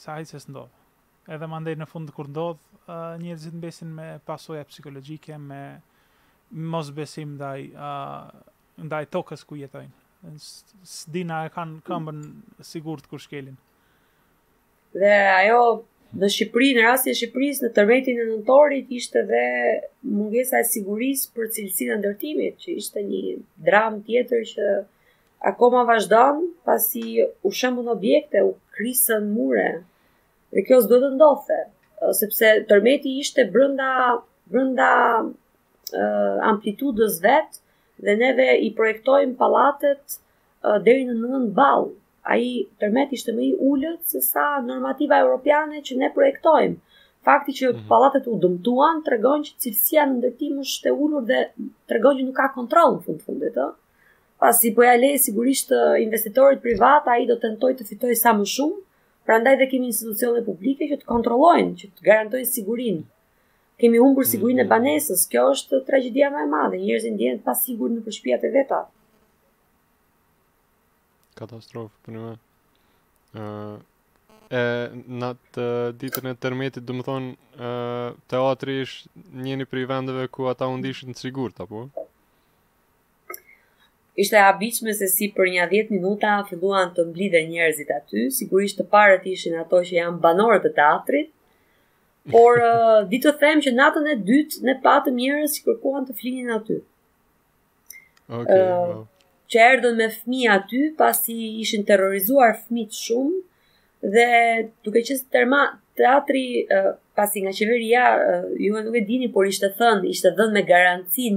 [0.00, 0.79] Sa hajt s'ndodh
[1.34, 2.60] edhe më ndaj në fund kur ndodh,
[3.22, 5.62] njerëzit mbesin me pasoja psikologjike, me
[6.72, 7.68] mos besim ndaj
[8.80, 9.92] ndaj tokës ku jetojnë.
[10.94, 12.20] Sdina e kanë këmbën
[12.66, 13.54] sigurt kur shkelin.
[14.96, 15.84] Dhe ajo
[16.20, 19.42] në Shqipëri, në rastin e Shqipërisë, në tërmetin e nëntorit ishte dhe
[20.16, 23.20] mungesa e sigurisë për cilësinë e ndërtimit, që ishte një
[23.68, 24.70] dram tjetër që
[25.52, 27.04] akoma vazhdon pasi
[27.46, 29.68] u shëmbën objekte, u krisën mure
[30.54, 31.58] dhe kjo s'do të ndodhte,
[32.20, 33.90] sepse tërmeti ishte brenda
[34.54, 34.86] brenda
[35.22, 37.58] uh, amplitudës vet
[38.06, 41.86] dhe neve i projektojmë pallatet uh, deri në 9 ball.
[42.34, 42.42] Ai
[42.82, 46.76] tërmeti ishte më i ulët se sa normativa europiane që ne projektojmë.
[47.28, 47.86] Fakti që mhm.
[47.92, 51.40] pallatet u dëmtuan tregon që cilësia në ndërtim është e ulur dhe
[51.92, 53.72] tregon që nuk ka kontroll në fund fundit, ëh.
[54.40, 55.68] Pasi po ja le sigurisht
[56.02, 58.78] investitorit privat, ai do tentoj të fitoj sa më shumë,
[59.30, 63.02] Prandaj ndaj dhe kemi institucione publike që të kontrollojnë, që të garantojnë sigurinë.
[63.82, 64.70] Kemi humbur sigurinë e mhm.
[64.72, 65.20] banesës.
[65.30, 66.80] Kjo është tragjedia më e madhe.
[66.80, 68.80] Njerëzit ndjehen të pasigurt në përshpijat e veta.
[71.38, 72.32] Katastrofë, po ne.
[73.44, 73.46] Ëh,
[74.50, 74.64] e
[74.98, 75.68] në atë
[76.02, 81.22] ditën e tërmetit, domethënë, ëh, teatri është njëri prej vendeve ku ata u ndishin të
[81.28, 81.86] sigurt apo?
[84.20, 84.36] Ishte
[84.86, 89.24] e se si për një 10 minuta filluan të mblidhe njerëzit aty, sigurisht të parët
[89.34, 91.30] ishin ato që janë banorët të teatrit,
[92.34, 96.18] por uh, ditë të them që natën e dytë ne patëm njerëz që kërkuan të
[96.20, 96.76] flinin aty.
[98.40, 98.98] Okay, uh,
[99.50, 103.46] që erdhën me fmi aty pasi ishin terrorizuar fmit shumë
[104.16, 104.28] dhe
[104.84, 105.32] duke qësë
[106.00, 110.30] teatri uh, pasi nga qeveria uh, ju e nuk e dini por ishte thënë ishte
[110.38, 111.24] dhënë me garanci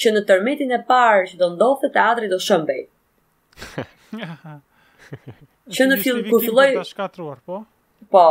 [0.00, 2.80] që në tërmetin e parë që do ndodhte teatri do shëmbej.
[5.76, 7.56] që në fillim kur filloi ta shkatruar, po.
[8.14, 8.26] Po.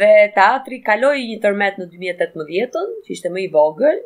[0.00, 3.98] Dhe teatri kaloi një tërmet në 2018-ën, që ishte më i vogël.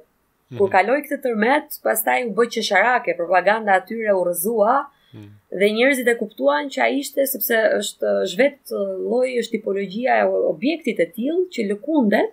[0.52, 0.74] Kur mhm.
[0.74, 4.76] kaloi këtë tërmet, pastaj u bë çesharake, propaganda atyre u rrëzua.
[5.12, 5.30] Hmm.
[5.60, 10.14] Dhe njerëzit e kuptuan që a ishte, sepse është eh, zhvet eh, loj, është tipologjia
[10.22, 12.30] e objektit e til, që lëkundet,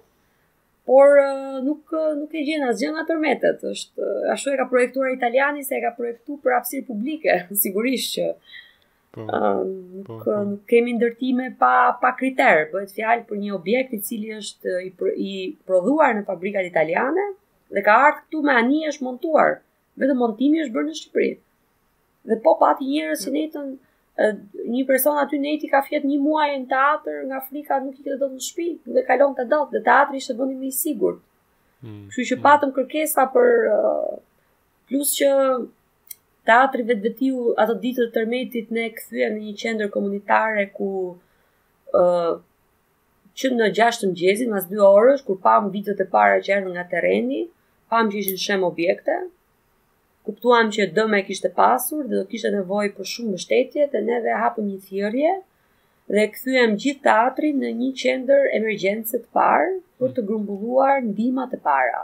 [0.89, 3.65] por eh, nuk nuk e gjen asgjë nga tërmetet.
[3.73, 8.29] Është ashtu e ka projektuar italiani se e ka projektuar për hapësirë publike, sigurisht që
[9.17, 10.37] po, po, po.
[10.71, 12.63] kemi ndërtime pa pa kriter.
[12.71, 14.93] Bëhet fjalë për një objekt i cili është i,
[15.27, 15.35] i
[15.67, 17.27] prodhuar në fabrikat italiane
[17.75, 19.57] dhe ka ardhur këtu me anijë është montuar.
[19.99, 21.33] Vetëm montimi është bërë në Shqipëri.
[21.35, 21.47] Mm
[22.29, 23.67] dhe po pati njerëz që netën
[24.75, 28.17] një person aty neti ka fjet një muaj në teatr nga frika nuk i ke
[28.21, 31.19] dot në shtëpi dhe kalon ta dot dhe teatri ishte bënë më i sigurt.
[31.85, 32.43] Mm, Kështu që mm.
[32.47, 33.49] patëm kërkesa për
[34.91, 35.31] plus që
[36.49, 40.91] teatri vetë vetiu ato ditë të tërmetit ne këthyem në një qendër komunitare ku
[41.99, 42.33] uh,
[43.39, 46.73] që në gjashtë të gjezin, mas 2 orësh, kur pam vitët e para që erë
[46.73, 47.43] nga tereni,
[47.93, 49.15] pam që ishin shem objekte,
[50.29, 54.19] kuptuam që dëmë e kishte pasur dhe do kishte nevojë për shumë mbështetje dhe ne
[54.25, 55.31] dhe hapëm një thirrje
[56.15, 59.71] dhe kthyem gjithë teatrin në një qendër emergjencë të parë
[60.01, 62.01] për të grumbulluar ndihmat e para.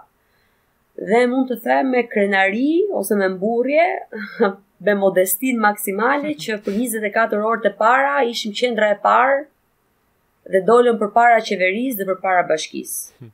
[1.11, 2.67] Dhe mund të them me krenari
[3.01, 3.85] ose me mburje
[4.87, 9.39] me modestin maksimale që për 24 orë të para ishim qendra e parë
[10.55, 12.97] dhe dolëm përpara qeverisë dhe përpara bashkisë.
[13.21, 13.33] Hmm.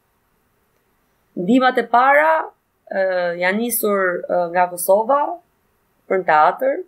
[1.45, 2.31] Ndihmat e para
[2.91, 5.21] uh, janë njësur uh, nga Kosova
[6.11, 6.81] për në teatër,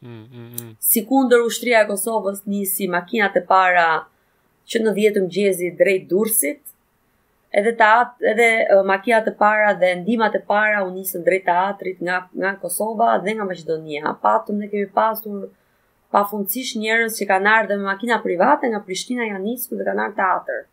[0.00, 0.70] mm, mm, mm.
[0.80, 3.88] si kunder ushtria e Kosovës njësi makinat e para
[4.66, 6.62] që në dhjetë më gjezi drejt dursit,
[7.60, 7.72] edhe,
[8.32, 12.54] edhe uh, makinat e para dhe ndimat e para u njësën drejt teatrit nga, nga
[12.64, 14.16] Kosova dhe nga Macedonia.
[14.24, 15.46] Patëm dhe kemi pasur
[16.12, 20.02] pa funcish njerës që kanë ardhe me makina private nga Prishtina janë njësë dhe kanë
[20.08, 20.64] ardhe teatër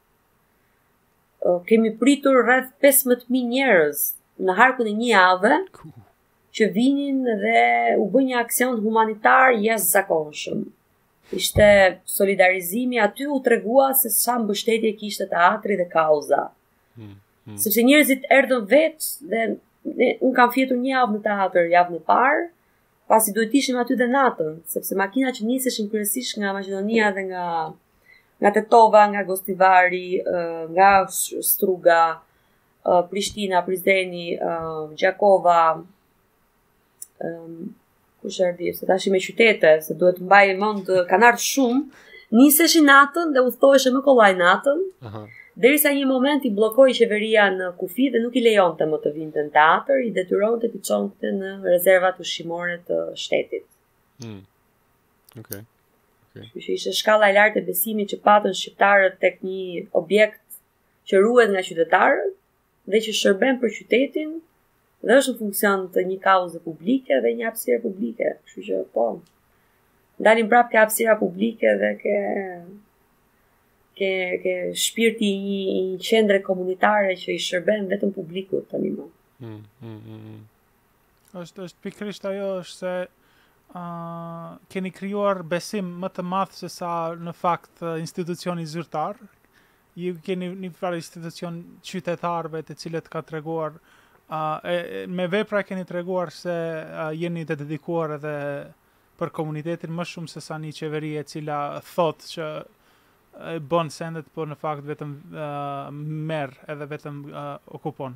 [1.68, 3.98] kemi pritur rreth 15.000 njerëz
[4.48, 5.58] në harkun e një javë
[6.58, 7.62] që vinin dhe
[8.02, 10.64] u bën një aksion humanitar jashtëzakonshëm.
[11.34, 11.68] Ishte
[12.14, 16.44] solidarizimi aty u tregua se sa mbështetje kishte teatri dhe kauza.
[16.98, 17.16] Hmm,
[17.48, 17.58] hmm.
[17.64, 19.30] Sepse njerëzit erdhën vetë
[19.94, 22.44] dhe un kam fjetur një javë në teatr javën e parë,
[23.10, 27.48] pasi duhet ishim aty dhe natën, sepse makina që niseshin kryesisht nga Maqedonia dhe nga
[28.44, 30.20] nga Tetova, nga Gostivari,
[30.76, 32.02] nga Struga,
[32.86, 35.82] Uh, Prishtina, Prizreni, uh, Gjakova,
[37.22, 37.74] um,
[38.30, 41.80] se tashi me qytete, se duhet mbaj e mund të uh, kanar shumë,
[42.36, 45.24] niseshi natën dhe u thoshe më kolaj natën, Aha.
[45.56, 49.46] një moment i blokoj qeveria në kufi dhe nuk i lejon të më të vindë
[49.48, 53.66] në teatr, i detyron të piqon të në rezervat shimore të shtetit.
[54.24, 54.40] Hmm.
[55.40, 55.64] Okay.
[56.36, 56.48] Okay.
[56.74, 60.42] ishe shkalla e lartë e besimi që patën shqiptarët tek një objekt
[61.10, 62.32] që ruhet nga qytetarët,
[62.92, 64.34] dhe që shërben për qytetin
[65.04, 68.32] dhe është në funksion të një kauze publike dhe një hapësirë publike.
[68.48, 69.08] Kështu që po.
[70.28, 72.16] Dalim prapë ke hapësira publike dhe ke
[74.00, 74.10] ke
[74.44, 74.54] ke
[74.84, 79.06] shpirti i një, qendre komunitare që i shërben vetëm publikut tani më.
[79.44, 80.24] Mm, mm, mm.
[80.24, 80.48] mm.
[81.44, 82.96] Është është pikrisht ajo është se
[83.74, 89.16] Uh, keni kryuar besim më të madhë se sa në fakt institucioni zyrtar,
[89.96, 93.78] ju keni një farë institucion qytetarëve të cilët ka treguar reguar
[94.30, 98.34] uh, e, me vepra keni treguar se uh, jeni të dedikuar edhe
[99.20, 101.60] për komunitetin më shumë se sa një qeveri e cila
[101.94, 102.48] thot që
[103.50, 105.88] e bën sendet por në fakt vetëm uh,
[106.30, 108.14] merr edhe vetëm uh, okupon.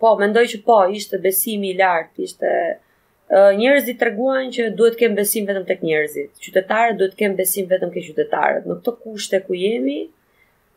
[0.00, 5.00] Po, mendoj që po, ishte besimi i lartë, ishte uh, njerëzit treguan që duhet të
[5.04, 6.34] kem besim vetëm tek njerëzit.
[6.44, 8.68] Qytetarët duhet të kem besim vetëm tek qytetarët.
[8.68, 10.02] Në këto kushte ku jemi,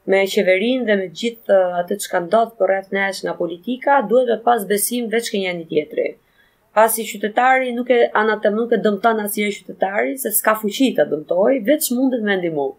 [0.06, 4.00] me qeverin dhe me gjithë uh, atë që kanë dodhë për rreth nesh nga politika,
[4.10, 6.08] duhet dhe pas besim veç kënja një tjetëri.
[6.74, 10.56] Pas i qytetari nuk e anatëm nuk e dëmëtan as i e qytetari, se s'ka
[10.62, 12.70] fuqit të dëmëtoj, veç mundet me ndimu.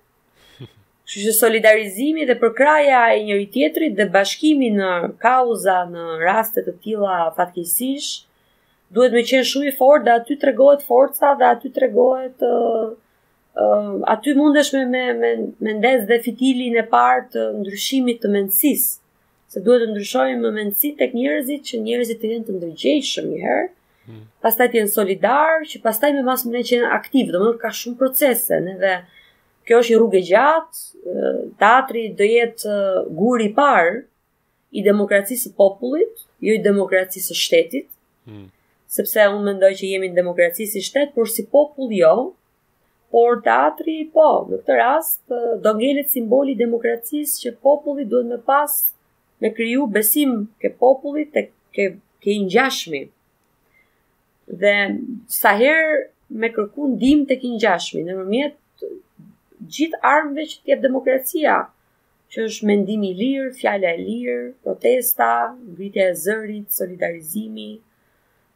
[1.13, 4.91] Që që solidarizimi dhe përkraja e njëri tjetëri dhe bashkimi në
[5.23, 8.11] kauza në rastet të tila fatkisish,
[8.93, 12.43] duhet me qenë shumë i fort dhe aty të regohet forca dhe aty të regohet
[12.49, 12.91] uh,
[14.05, 18.91] aty mundesh me me me, me ndez dhe fitilin e parë të ndryshimit të mendësisë
[19.53, 23.67] se duhet të ndryshojmë mendësi tek njerëzit që njerëzit të jenë të ndërgjegjshëm një herë
[24.09, 24.25] hmm.
[24.45, 27.53] pastaj të jenë solidar që pastaj me mas më ne që jenë aktiv do më
[27.65, 28.95] ka shumë procese ne dhe
[29.69, 32.79] kjo është një rrugë gjatë teatri do jetë
[33.21, 34.01] guri i parë
[34.73, 37.91] i demokracisë popullit jo i demokracisë së shtetit
[38.27, 38.49] hmm.
[38.93, 42.11] sepse unë mendoj që jemi në demokraci si shtet, por si popull jo,
[43.15, 45.35] por teatri po, në këtë rast
[45.67, 48.77] do ngelet simboli i demokracisë që populli duhet më pas
[49.43, 50.33] me kriju besim
[50.63, 51.43] ke popullit te
[51.77, 51.87] ke
[52.23, 53.03] ke i ngjashmi.
[54.63, 54.75] Dhe
[55.35, 55.99] sa herë
[56.43, 58.89] me kërku ndihmë tek i ngjashmi, nëpërmjet
[59.77, 61.59] gjithë armëve që jep demokracia,
[62.33, 65.29] që është mendimi i lirë, fjala e lirë, protesta,
[65.75, 67.71] ngritja e zërit, solidarizimi,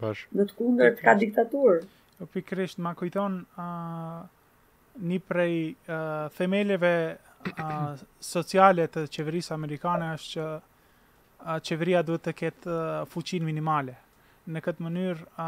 [0.00, 0.26] Bash.
[0.36, 1.80] Në të kundër ka diktaturë.
[2.16, 4.34] Po jo, pikërisht ma kujton ë uh, eh,
[4.96, 6.92] një prej uh, themeleve
[7.50, 13.98] uh, sociale të qeverisë amerikane është që uh, qeveria duhet të ketë uh, fuqinë minimale
[14.54, 15.46] në këtë mënyrë a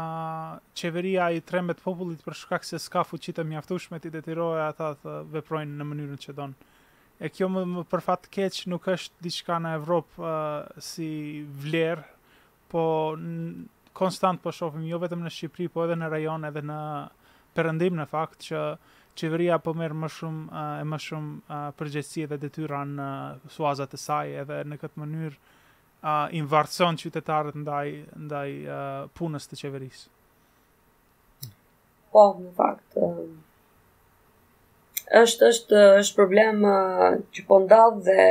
[0.79, 5.13] çeveria i tremet popullit për shkak se s'ka fuqi të mjaftueshme ti detyrohet ata të
[5.35, 6.77] veprojnë në mënyrën që donë.
[7.27, 10.31] E kjo më, më për fat keq nuk është diçka në Evropë
[10.89, 11.09] si
[11.63, 12.05] vlerë,
[12.71, 12.83] po
[13.99, 16.79] konstant po shohim jo vetëm në Shqipëri, po edhe në rajon edhe në
[17.57, 18.63] perëndim në fakt që
[19.19, 23.07] çeveria po merr më shumë a, e më shumë përgjegjësi dhe detyra në
[23.51, 25.55] suazat e saj edhe në këtë mënyrë
[25.99, 27.89] a uh, invarson qytetarët ndaj
[28.27, 30.05] ndaj uh, punës të qeverisë.
[32.13, 33.25] Po, në fakt uh,
[35.19, 38.27] është është është problem uh, që po ndodh dhe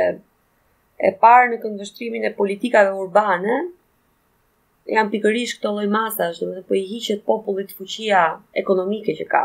[1.09, 3.59] e parë në këndvështrimin e politikave urbane
[4.95, 8.23] janë pikërisht këto lloj masash, domethënë po i hiqet popullit fuqia
[8.57, 9.43] ekonomike që ka.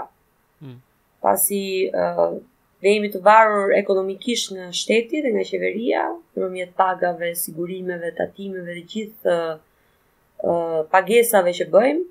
[0.65, 0.79] Mm.
[1.21, 1.63] Pasi
[1.93, 2.39] ë uh,
[2.85, 6.03] dhe jemi të varur ekonomikisht nga shteti dhe nga qeveria,
[6.37, 12.05] përmjet pagave, sigurimeve, tatimeve dhe gjithë uh, pagesave që bëjmë,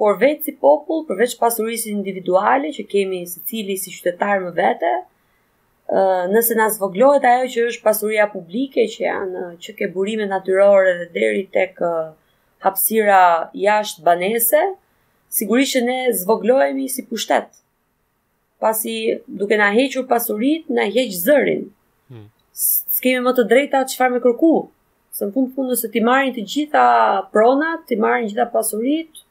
[0.00, 4.92] por vetë si popull, përveç pasurisë individuale që kemi se cili si qytetar më vete,
[6.32, 11.06] nëse nga zvoglohet ajo që është pasuria publike që janë që ke burime natyrore dhe
[11.16, 11.80] deri tek
[12.66, 13.20] hapsira
[13.64, 14.62] jashtë banese,
[15.40, 17.50] sigurisht që ne zvoglohemi si pushtet
[18.60, 21.64] pasi duke na hequr pasurit, na heq zërin.
[22.12, 22.28] Hmm.
[22.92, 24.52] S'kemi më të drejta çfarë më kërku.
[25.16, 26.84] Së në fundë fundës e ti marrin të gjitha
[27.32, 29.24] pronat, ti marrin gjitha pasurit,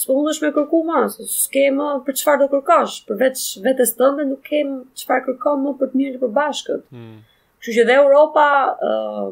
[0.00, 3.20] s'po mundësh me kërku ma, s'ke më për qëfar do kërkash, për
[3.68, 6.86] vetës tënde nuk kem qëfar kërko më për të mirë për bashkët.
[6.94, 7.12] Hmm.
[7.60, 8.46] Që që dhe Europa
[8.88, 9.30] uh,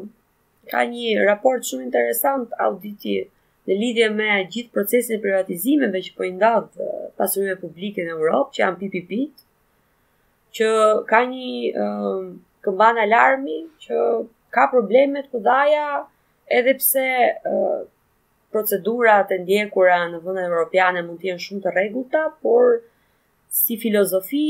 [0.69, 3.31] ka një raport shumë interesant auditit,
[3.69, 6.65] në lidhje me gjithë procesin e privatizimeve që po i ndal
[7.21, 9.19] pasurive publike në Europë, që janë PPP,
[10.57, 10.67] që
[11.11, 11.87] ka një
[12.65, 14.01] këmban alarmi që
[14.55, 15.83] ka probleme të dhaja
[16.59, 17.05] edhe pse
[18.55, 22.73] procedurat e ndjekura në vendet evropiane mund të jenë shumë të rregullta, por
[23.59, 24.47] si filozofi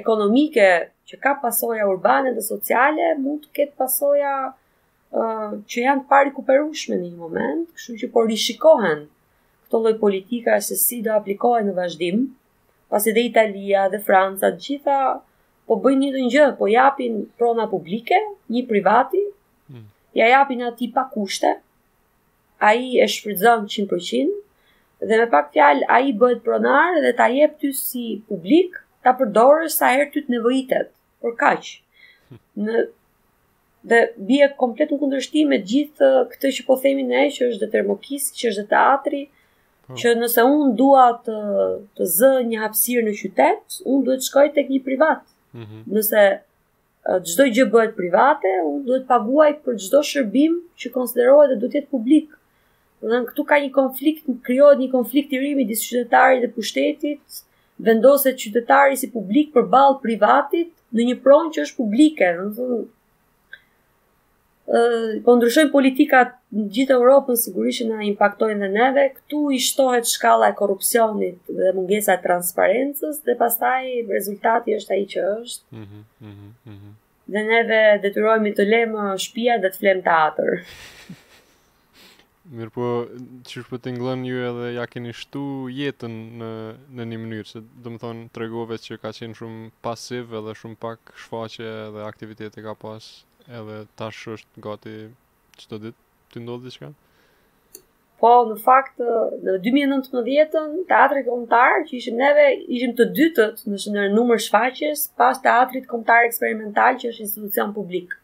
[0.00, 0.68] ekonomike
[1.08, 4.34] që ka pasoja urbane dhe sociale, mund të ketë pasoja
[5.14, 9.04] që janë të pari kuperushme në një moment, kështu që por rishikohen
[9.66, 12.24] këto lloj politika se si do aplikohen në vazhdim,
[12.90, 14.98] pasi dhe Italia dhe Franca të gjitha
[15.70, 18.18] po bëjnë një të një, po japin prona publike,
[18.52, 19.22] një privati,
[19.70, 19.86] mm.
[20.18, 21.54] ja japin ati pa kushte,
[22.58, 24.34] a i e shfridzon 100%,
[25.10, 29.14] dhe me pak fjal, a i bëhet pronar dhe ta jep ty si publik, ta
[29.18, 30.92] përdorës sa herë ty të nevojitet,
[31.22, 31.80] për kaqë.
[32.34, 32.38] Hm.
[32.66, 32.82] Në
[33.84, 37.70] dhe bie komplet në kundërshtim me gjithë këtë që po themi ne që është dhe
[37.74, 39.22] termokis, që është dhe teatri,
[39.84, 39.96] po.
[40.00, 41.38] që nëse unë dua të,
[41.98, 45.22] të zë një hapësirë në qytet, unë duhet shkoj tek një privat.
[45.56, 45.82] Mm -hmm.
[45.96, 46.24] Nëse
[47.32, 51.90] çdo gjë bëhet private, unë duhet paguaj për çdo shërbim që konsiderohet dhe duhet jetë
[51.92, 52.30] publik.
[53.04, 57.20] Dhe në këtu ka një konflikt, në një konflikt i rrimi disë qytetarit dhe pushtetit,
[57.88, 62.24] vendoset qytetari si publik për balë privatit në një pronë që është publike.
[62.40, 62.62] Në të,
[65.24, 69.02] po ndryshojnë politikat në gjithë Europën, sigurisht që na impaktojnë dhe neve.
[69.18, 75.04] Ktu i shtohet shkalla e korrupsionit dhe mungesa e transparencës dhe pastaj rezultati është ai
[75.14, 75.64] që është.
[75.82, 76.04] Mhm.
[76.28, 76.50] mhm.
[76.72, 76.94] mhm.
[77.24, 80.58] Dhe neve detyrohemi të lëmë shtëpia dhe të flem teatër.
[82.54, 82.88] Mirë po,
[83.48, 86.50] që është po për t'inglën ju edhe ja keni shtu jetën në,
[86.98, 90.76] në një mënyrë, se dhe më thonë tregove që ka qenë shumë pasiv edhe shumë
[90.84, 93.08] pak shfaqe dhe aktivitete ka pas
[93.52, 94.94] edhe tash është gati
[95.60, 96.00] çdo ditë
[96.32, 96.88] ti ndodh diçka.
[98.22, 99.02] Po, në fakt
[99.44, 102.46] në 2019 teatri kombëtar që ishim neve
[102.78, 108.14] ishim të dytët në shëndër numër shfaqjes pas teatrit kombëtar eksperimental që është institucion publik.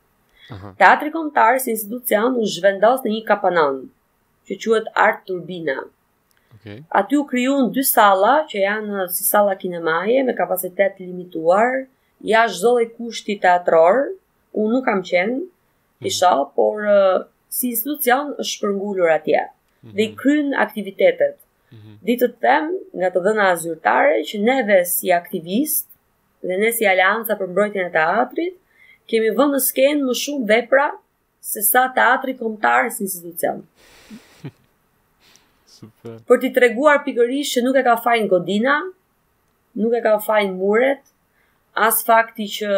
[0.50, 0.72] Aha.
[0.80, 3.80] Teatri kombëtar si institucion u zhvendos në një kapanan
[4.48, 5.76] që quhet Art Turbina.
[6.58, 6.80] Okay.
[6.90, 11.84] Aty u krijuan dy salla që janë si salla kinemaje me kapacitet limituar,
[12.28, 14.08] jashtë zole kushti teatror,
[14.56, 15.38] unë nuk kam qenë
[16.06, 16.50] isha, mm -hmm.
[16.56, 17.18] por uh,
[17.56, 19.94] si institucion është shpërngullur atje mm -hmm.
[19.96, 21.36] dhe i kryen aktivitetet.
[21.72, 22.18] Mm -hmm.
[22.20, 22.64] të them
[22.98, 25.86] nga të dhëna zyrtare që neve si aktivist
[26.46, 28.54] dhe ne si alianca për mbrojtjen e teatrit
[29.08, 30.86] kemi vënë në skenë më shumë vepra
[31.50, 33.58] se sa teatri kombëtar si institucion.
[35.76, 36.14] Super.
[36.28, 38.74] Për t'i treguar pikërisht që nuk e ka fajin godina,
[39.82, 41.00] nuk e ka fajin muret,
[41.74, 42.70] as fakti që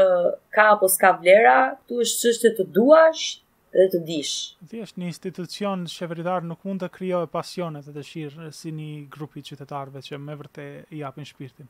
[0.55, 1.57] ka apo s'ka vlera,
[1.89, 3.27] tu është çështje të duash
[3.73, 4.57] dhe të dish.
[4.85, 9.97] është një institucion qeveritar nuk mund të krijojë pasionet dhe shirë si një grupi qytetarve
[9.97, 11.69] qytetarëve që me vërtet i japin shpirtin.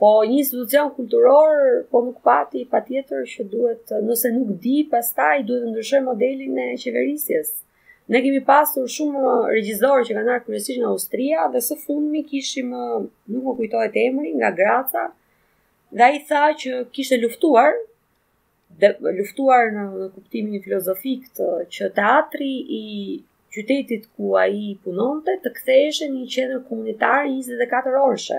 [0.00, 5.62] Po një institucion kulturor po nuk pati patjetër që duhet nëse nuk di pastaj duhet
[5.66, 7.48] të ndryshojë modelin e qeverisjes.
[8.10, 9.24] Ne kemi pasur shumë
[9.54, 12.72] regjizorë që kanë ardhur kryesisht në Austria dhe së fundmi kishim
[13.30, 15.12] nuk më kujtohet emri nga Graca,
[15.98, 17.70] dhe ai tha që kishte luftuar
[18.82, 19.84] dhe luftuar në
[20.14, 22.84] kuptimin filozofik të që teatri i
[23.56, 28.38] qytetit ku ai punonte të ktheheshte në një qendër komunitar 24 orëshe.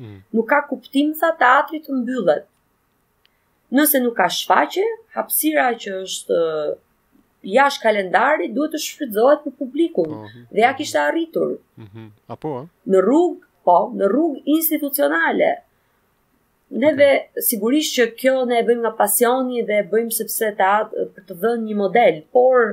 [0.00, 0.16] Hmm.
[0.36, 2.46] Nuk ka kuptim sa teatri të mbyllet.
[3.76, 4.84] Nëse nuk ka shfaqje,
[5.16, 6.40] hapësira që është
[7.56, 10.08] jashtë kalendarit duhet të shfrytëzohet për publikun.
[10.16, 10.48] Oh, hmm.
[10.54, 11.56] Dhe ja kishte arritur.
[11.84, 12.08] Mhm.
[12.36, 12.54] Apo?
[12.94, 15.52] Në rrugë, po, në rrugë institucionale.
[16.70, 21.22] Neve sigurisht që kjo ne e bëjmë nga pasioni dhe e bëjmë sepse ta për
[21.28, 22.66] të dhënë një model, por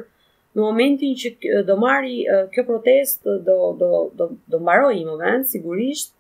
[0.58, 2.24] në momentin që do marri
[2.56, 6.14] kjo protest do do do do mbaroj një moment sigurisht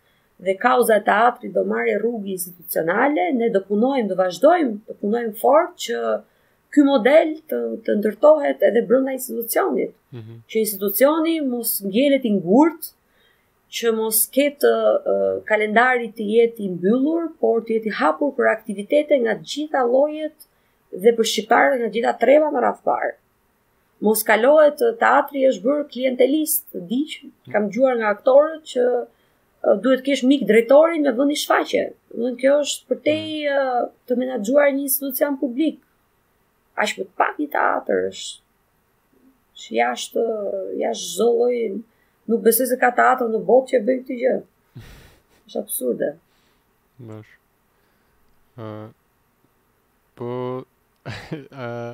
[0.47, 5.35] dhe kauza e teatrit do marrë rrugë institucionale, ne do punojmë, do vazhdojmë, do punojmë
[5.41, 6.15] fort që
[6.73, 9.91] ky model të të ndërtohet edhe brenda institucionit.
[10.13, 10.37] Mm -hmm.
[10.49, 12.81] Që institucioni mos ngjelet i ngurt,
[13.73, 18.49] që mos ketë uh, kalendari të jetë i mbyllur, por të jetë i hapur për
[18.51, 20.45] aktivitete nga gjitha llojet
[21.05, 23.07] dhe për shqiptarët nga gjitha treva në radhpar.
[24.03, 27.15] Mos kalohet teatri është bërë klientelist, të diq,
[27.53, 31.87] kam dëgjuar nga aktorët që uh, duhet kesh mik drejtorin në vendi shfaqje.
[32.13, 33.15] Do të kjo është për te
[33.55, 35.79] uh, të menaxhuar një institucion publik.
[36.85, 38.21] Ashtu pak i teatrës.
[39.61, 40.27] Shi jashtë,
[40.85, 41.55] jashtë zolloj
[42.27, 44.35] nuk besoj se ka teatër në botë që bëj këtë gjë.
[45.47, 46.11] Është absurde.
[47.03, 47.33] Bash.
[48.61, 48.89] Ë uh,
[50.19, 50.29] po
[51.03, 51.93] ë uh,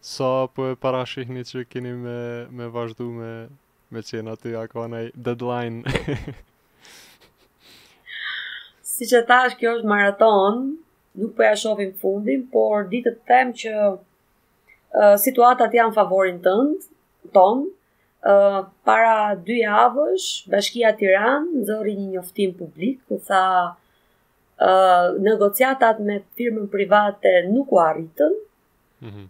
[0.00, 2.18] sa so po parashihni që keni me
[2.58, 3.32] me vazhdu me
[3.92, 5.82] me cen aty a ka deadline.
[8.94, 10.64] si që tash kjo është maraton,
[11.16, 16.88] nuk po ja shohim fundin, por ditë të them që uh, situatat janë favorin tënd,
[17.36, 17.66] tonë,
[18.84, 23.44] para dy javësh Bashkia e Tiranës një njoftim publik ku tha
[24.60, 28.32] ë uh, negociatat me firmën private nuk u arritën.
[28.32, 28.32] Ëh.
[29.00, 29.28] Mm -hmm.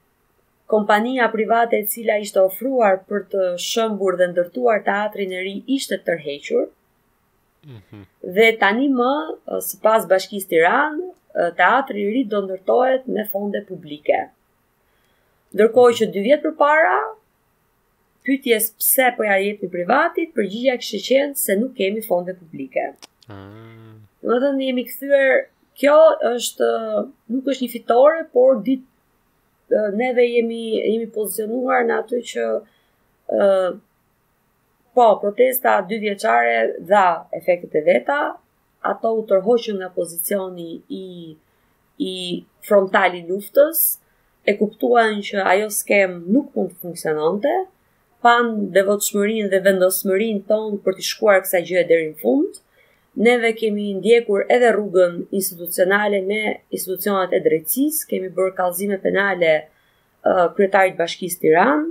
[0.67, 5.97] Kompania private e cila ishte ofruar për të shëmbur dhe ndërtuar teatrin e ri ishte
[6.07, 6.67] tërhequr.
[7.67, 8.05] Mm -hmm.
[8.37, 9.13] Dhe tani më
[9.71, 11.15] sipas Bashkisë së Tiranës,
[11.57, 14.21] teatri i ri do ndërtohet me fonde publike.
[15.55, 16.99] Ndërkohë që 2 vjet përpara,
[18.27, 22.89] pytjes pse po ja jetë privatit, për gjithja kështë qenë se nuk kemi fonde publike.
[23.33, 23.37] Në
[24.23, 24.29] mm.
[24.43, 25.31] dhe në jemi këthyër,
[25.81, 25.97] kjo
[26.35, 26.69] është,
[27.33, 28.85] nuk është një fitore, por dit,
[30.03, 33.77] neve jemi, jemi pozicionuar në aty që uh,
[34.99, 36.57] po, protesta dy vjeqare
[36.91, 37.07] dha
[37.39, 38.21] efektet e veta,
[38.91, 40.69] ato u tërhoqën nga pozicioni
[41.01, 41.05] i,
[42.03, 42.13] i
[42.69, 43.85] frontali luftës,
[44.49, 47.53] e kuptuan që ajo skem nuk mund të funksionante,
[48.25, 52.59] pan devotshmërinë dhe vendosmërinë tonë për të shkuar kësaj gjëje deri në fund.
[53.27, 56.43] Neve kemi ndjekur edhe rrugën institucionale me
[56.77, 61.91] institucionat e drejtësisë, kemi bërë kallëzime penale uh, kryetarit bashkisë Tiranë,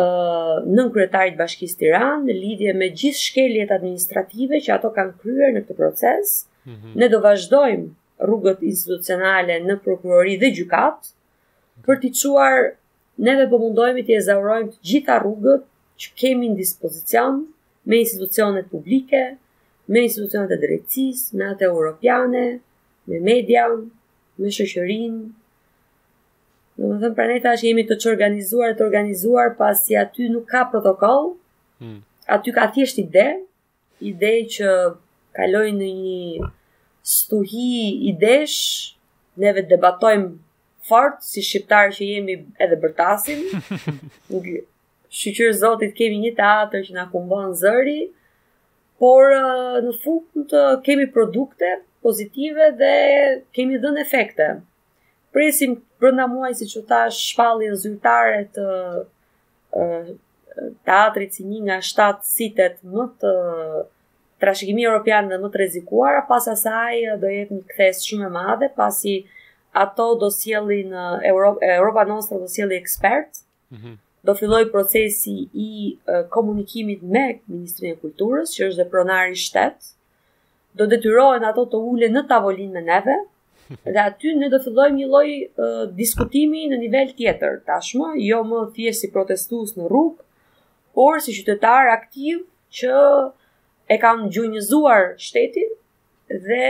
[0.00, 5.54] uh, nën kryetarit bashkisë Tiranë në lidhje me gjithë shkeljet administrative që ato kanë kryer
[5.56, 6.36] në këtë proces.
[6.66, 6.96] Mm -hmm.
[7.02, 7.88] Ne do vazhdojmë
[8.26, 11.14] rrugët institucionale në prokurori dhe gjykatë
[11.86, 12.70] për të çuar
[13.20, 15.66] neve po mundohemi të jezaurojmë të gjitha rrugët
[16.02, 17.40] që kemi në dispozicion
[17.90, 19.20] me institucionet publike,
[19.92, 22.44] me institucionet e drejtësisë, me atë europiane,
[23.10, 23.64] me media,
[24.40, 25.20] me shoqërinë.
[26.80, 31.34] Do të them pranë tash jemi të organizuar, të organizuar pasi aty nuk ka protokoll.
[31.82, 31.98] Hmm.
[32.36, 33.26] Aty ka thjesht ide,
[34.12, 34.72] ide që
[35.36, 36.48] kalojnë në një
[37.16, 38.56] stuhi idesh,
[39.40, 40.32] neve debatojmë
[40.86, 43.44] fort si shqiptar që jemi edhe bërtasim.
[45.20, 48.00] Shqyqyrë zotit kemi një teatr që na kumbon zëri,
[49.02, 49.32] por
[49.86, 50.52] në fund
[50.86, 52.90] kemi produkte pozitive dhe
[53.56, 54.50] kemi dhënë efekte.
[55.34, 60.12] Presim brenda muaj si që ta shpallin zyrtare të
[60.86, 63.34] teatrit si një nga 7 sitet më të
[64.40, 68.70] trashëgimi europian dhe më të rezikuara, pas asaj do jetë një këthes shumë e madhe,
[68.78, 69.18] pasi
[69.72, 73.40] ato do sjelli në uh, Europa, Europa Nostra do sjelli ekspert,
[73.70, 73.96] mm -hmm.
[74.22, 79.34] do filloj procesi i e, uh, komunikimit me Ministrinë e Kulturës, që është dhe pronari
[79.36, 79.94] shtetë,
[80.74, 83.16] do detyrohen ato të ule në tavolinë me neve,
[83.94, 88.66] dhe aty ne do fillojmë një lloj uh, diskutimi në nivel tjetër tashmë, jo më
[88.74, 90.14] thjesht si protestues në rrug,
[90.94, 92.36] por si qytetar aktiv
[92.78, 92.92] që
[93.88, 95.70] e kanë gjunjëzuar shtetin
[96.46, 96.68] dhe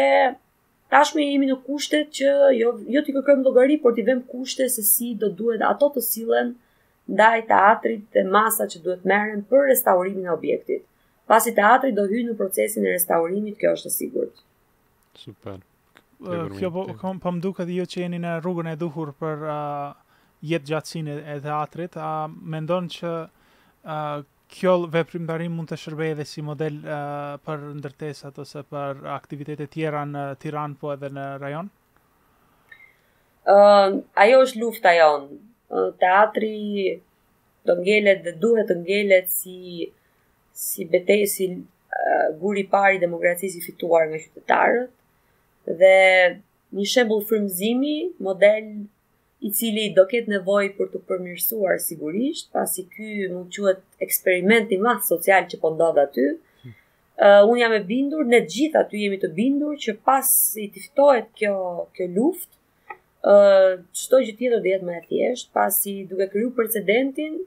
[0.90, 4.82] tashmë jemi në kushtet që jo jo ti kërkojmë llogari, por ti vëmë kushte se
[4.88, 6.52] si do duhet ato të sillen
[7.10, 10.84] ndaj teatrit dhe masa që duhet merren për restaurimin e objektit.
[11.30, 14.42] Pasi teatri do hyjë në procesin e restaurimit, kjo është e sigurt.
[15.24, 15.60] Super.
[16.58, 19.60] Kjo po kam pam duket jo që jeni në rrugën e duhur për uh,
[20.50, 26.24] jetë gjatësinë e teatrit, a uh, mendon që uh, kjo veprimtarim mund të shërbejë edhe
[26.28, 31.70] si model uh, për ndërtesat ose për aktivitete tjera në Tiranë po edhe në rajon?
[33.54, 33.88] uh,
[34.24, 35.40] ajo është lufta jonë.
[36.02, 36.94] Teatri
[37.68, 39.58] do ngjelet dhe duhet të ngjelet si
[40.60, 44.96] si betejë si uh, guri i parë i demokracisë i fituar nga qytetarët
[45.82, 45.94] dhe
[46.80, 47.94] një shembull frymëzimi,
[48.28, 48.66] model
[49.40, 54.82] i cili do ketë nevoj për të përmirësuar sigurisht, pasi ky mund quhet eksperimenti i
[54.86, 56.26] madh social që po ndodh aty.
[57.20, 60.26] Uh, unë jam e bindur, ne gjithë aty jemi të bindur që pas
[60.60, 61.54] i tiftohet kjo
[61.96, 62.54] kjo luftë,
[63.20, 67.40] ë uh, çdo gjë tjetër do jetë më e thjeshtë, pasi duke kriju precedentin,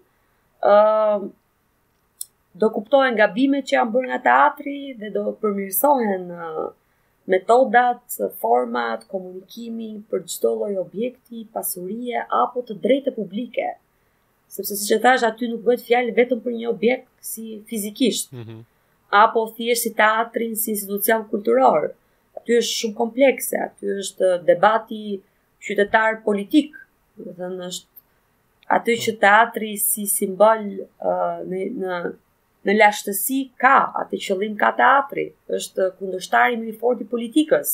[0.61, 1.25] ë uh,
[2.61, 6.69] do kuptohen gabimet që janë bërë nga teatri dhe do përmirësohen uh,
[7.25, 13.67] metodat, format, komunikimi për çdo lloj objekti, pasurie apo të drejtë publike.
[14.53, 18.43] Sepse siç e thash aty nuk bëhet fjalë vetëm për një objekt si fizikisht, mm
[18.47, 18.59] -hmm.
[19.23, 21.83] apo thjesht si teatrin, si institucion kulturor.
[22.37, 25.03] Aty është shumë komplekse, aty është debati
[25.65, 26.69] qytetar politik,
[27.17, 27.87] do të thënë është
[28.77, 29.19] aty që po.
[29.23, 31.91] teatri si simbol uh, në në
[32.67, 33.71] në lashtësi ka,
[34.03, 35.25] atë qëllim ka teatri,
[35.59, 37.73] është kundështari më i forti i politikës.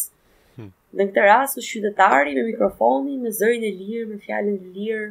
[0.58, 0.72] Hmm.
[0.98, 5.08] Në këtë rast është qytetari me mikrofonin, me zërin e lirë, me fjalën e lirë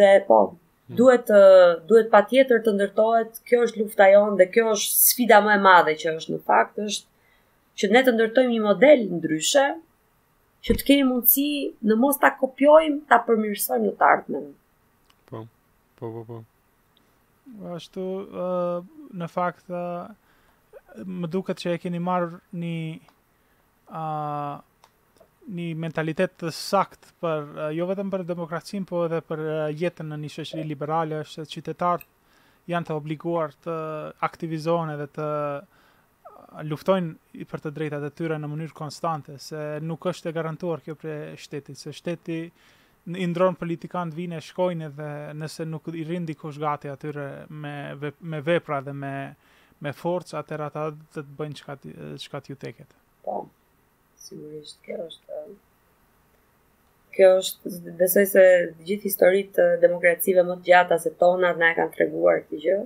[0.00, 0.96] dhe po, hmm.
[1.00, 5.56] duhet uh, duhet patjetër të ndërtohet, kjo është lufta jonë dhe kjo është sfida më
[5.56, 7.08] e madhe që është në fakt është
[7.80, 9.64] që ne të ndërtojmë një model ndryshe
[10.68, 11.48] që të kemi mundësi
[11.88, 14.46] në mos ta kopjojmë, ta përmirësojmë në të ardhmen.
[15.30, 15.46] Po,
[16.00, 16.40] po, po, po.
[17.74, 18.80] Ashtu, uh,
[19.18, 20.06] në fakt, uh,
[21.04, 22.76] më duket që e keni marrë një,
[23.90, 24.60] uh,
[25.56, 30.06] një mentalitet të sakt për, uh, jo vetëm për demokracin, po edhe për uh, jetën
[30.12, 32.08] në një shëshri liberale, është qytetarët
[32.70, 33.74] janë të obliguar të
[34.22, 35.28] aktivizohen edhe të
[36.70, 40.94] luftojnë për të drejtat e tyre në mënyrë konstante, se nuk është e garantuar kjo
[41.00, 42.40] për shtetit, se shteti
[43.18, 45.08] i ndron politikan të vinë e shkojnë dhe
[45.38, 49.14] nëse nuk i rindi dikush gati atyre me, me vepra dhe me,
[49.80, 51.74] me forcë, atër ata të bëjnë
[52.28, 52.92] çka t'ju teket.
[53.26, 53.42] Po,
[54.20, 55.42] sigurisht, kjo është...
[57.16, 58.44] Kjo është, besoj se
[58.86, 62.76] gjithë historitë demokracive më të gjata se tonat në e kanë treguar këtë gjë.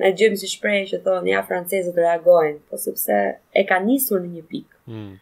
[0.00, 4.32] Në gjëmë si shprej që thonë, ja, francezët reagojnë, po sepse e ka nisur në
[4.38, 4.80] një pikë.
[4.92, 5.12] Mm.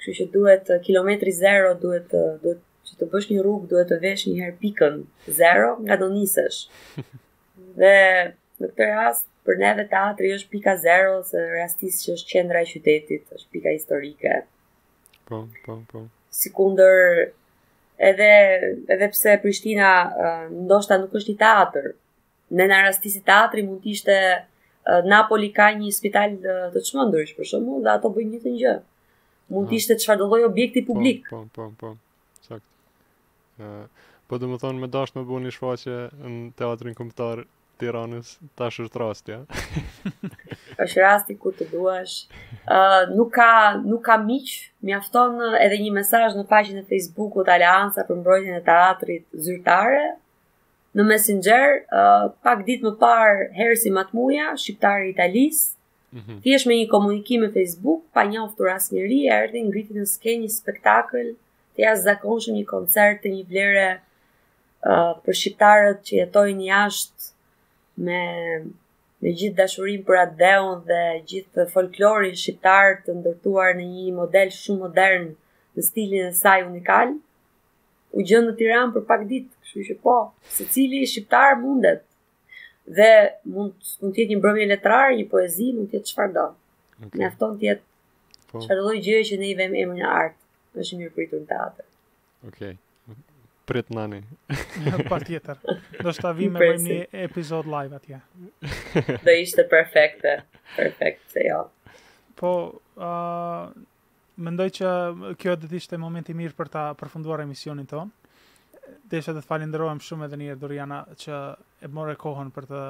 [0.00, 2.12] Kështu që duhet, kilometri zero duhet,
[2.44, 4.98] duhet që të bësh një rrugë duhet të vesh një herë pikën
[5.38, 6.58] 0 nga do nisesh.
[7.80, 7.94] Dhe
[8.60, 12.70] në këtë rast për neve teatri është pika 0 ose rastis që është qendra e
[12.72, 14.36] qytetit, është pika historike.
[15.28, 16.04] Po, po, po.
[16.32, 17.28] Sekondër
[18.10, 18.30] edhe
[18.96, 19.90] edhe pse Prishtina
[20.50, 21.90] ndoshta nuk është i teatër.
[22.56, 24.18] Në na rastisi teatri mund të ishte
[25.10, 28.74] Napoli ka një spital të çmendur, për shembull, dhe ato bëjnë një të njëjtën gjë.
[29.54, 31.24] Mund të ishte çfarëdo lloj objekti po, publik.
[31.30, 31.90] Po, po, po
[34.26, 37.44] po dhe më thonë me dasht me bu një shfaqe në teatrin këmëtar
[37.76, 39.42] Tiranës, ta shërët rast, ja?
[40.82, 42.14] është rasti ku të duash.
[42.72, 43.48] Uh, nuk, ka,
[43.84, 44.48] nuk ka miq,
[44.80, 49.26] mi afton edhe një mesaj në faqin e Facebooku të Alianca për mbrojtjen e teatrit
[49.44, 50.06] zyrtare,
[50.96, 55.60] në Messenger, uh, pak ditë më parë, herë si matmuja, shqiptari Italis,
[56.16, 56.66] mm -hmm.
[56.68, 60.08] me një komunikim e Facebook, pa një oftur asë njëri, e erdi në gritit në
[60.16, 61.36] skenjë një spektakl,
[61.76, 67.30] të jasë zakonshë një koncert të një vlere uh, për shqiptarët që jetojnë jashtë
[68.06, 68.20] me,
[69.22, 70.52] me gjithë dashurim për atë
[70.88, 75.28] dhe gjithë folklorin shqiptar të ndërtuar në një model shumë modern
[75.76, 77.12] në stilin e saj unikal.
[78.16, 80.14] U gjënë në tiram për pak ditë, kështu që po,
[80.56, 82.02] se cili shqiptar mundet
[82.96, 83.10] dhe
[83.52, 86.52] mund mund të jetë një mbrëmje letrare, një poezi, mund të jetë çfarë
[86.96, 87.18] Okay.
[87.20, 87.82] Mjafton të jetë
[88.48, 88.60] po.
[88.64, 88.82] çfarë po.
[88.86, 90.45] lloj gjëje që ne i vëmë emrin e artë.
[90.76, 91.86] Do të shënjë pritur në teatër.
[92.50, 92.74] Okej.
[93.08, 93.24] Okay.
[93.66, 94.18] Prit nani.
[95.08, 95.62] pa tjetër.
[96.04, 98.18] Do shta vi me një epizod live atje.
[99.24, 100.34] Do ishte perfekte.
[100.76, 101.62] Perfekte, se jo.
[102.38, 102.52] Po,
[103.00, 103.64] uh,
[104.46, 104.92] mendoj që
[105.40, 108.36] kjo dhe ishte momenti mirë për ta përfunduar emisionin tonë.
[109.10, 111.40] Desha dhe të falinderojmë shumë edhe njërë, Doriana, që
[111.82, 112.84] e more kohën për të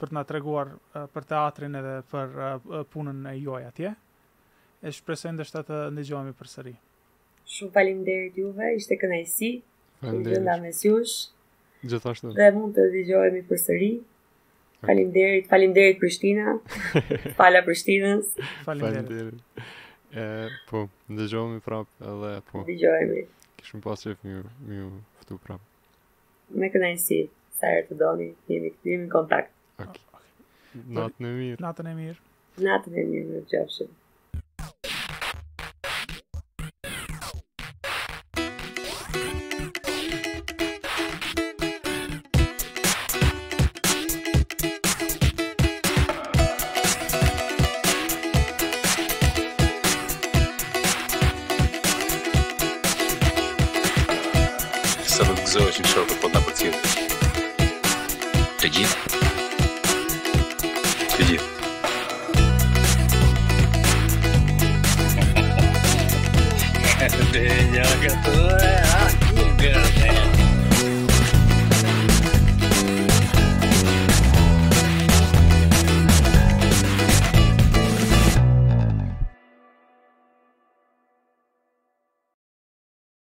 [0.00, 0.70] për të nga treguar
[1.14, 3.90] për teatrin edhe për punën e juaj atje.
[3.94, 4.03] Uh,
[4.84, 6.72] e shpresoj ndështë të ndëgjohemi për sëri.
[7.54, 9.48] Shumë falim derit juve, ishte kënajsi,
[10.02, 10.50] falim derit.
[10.64, 11.14] mesjush.
[11.90, 12.32] Gjithashtu.
[12.36, 13.90] dhe mund të ndëgjohemi për sëri.
[14.84, 16.52] Falim derit, falim derit Prishtina,
[17.38, 18.28] fala Prishtinës.
[18.66, 19.64] Falim derit.
[20.68, 20.82] po,
[21.14, 22.66] ndëgjohemi prap, edhe po.
[22.66, 23.24] Ndëgjohemi.
[23.62, 24.84] Kishëm pas që mi,
[25.48, 25.64] prap.
[26.60, 27.22] Me kënajsi,
[27.56, 29.54] sa herë të doni, jemi këtë, kontakt.
[29.80, 30.04] Okay.
[30.96, 31.62] Natën e mirë.
[31.64, 32.20] Natën e mirë.
[32.68, 34.03] Natën e mirë, në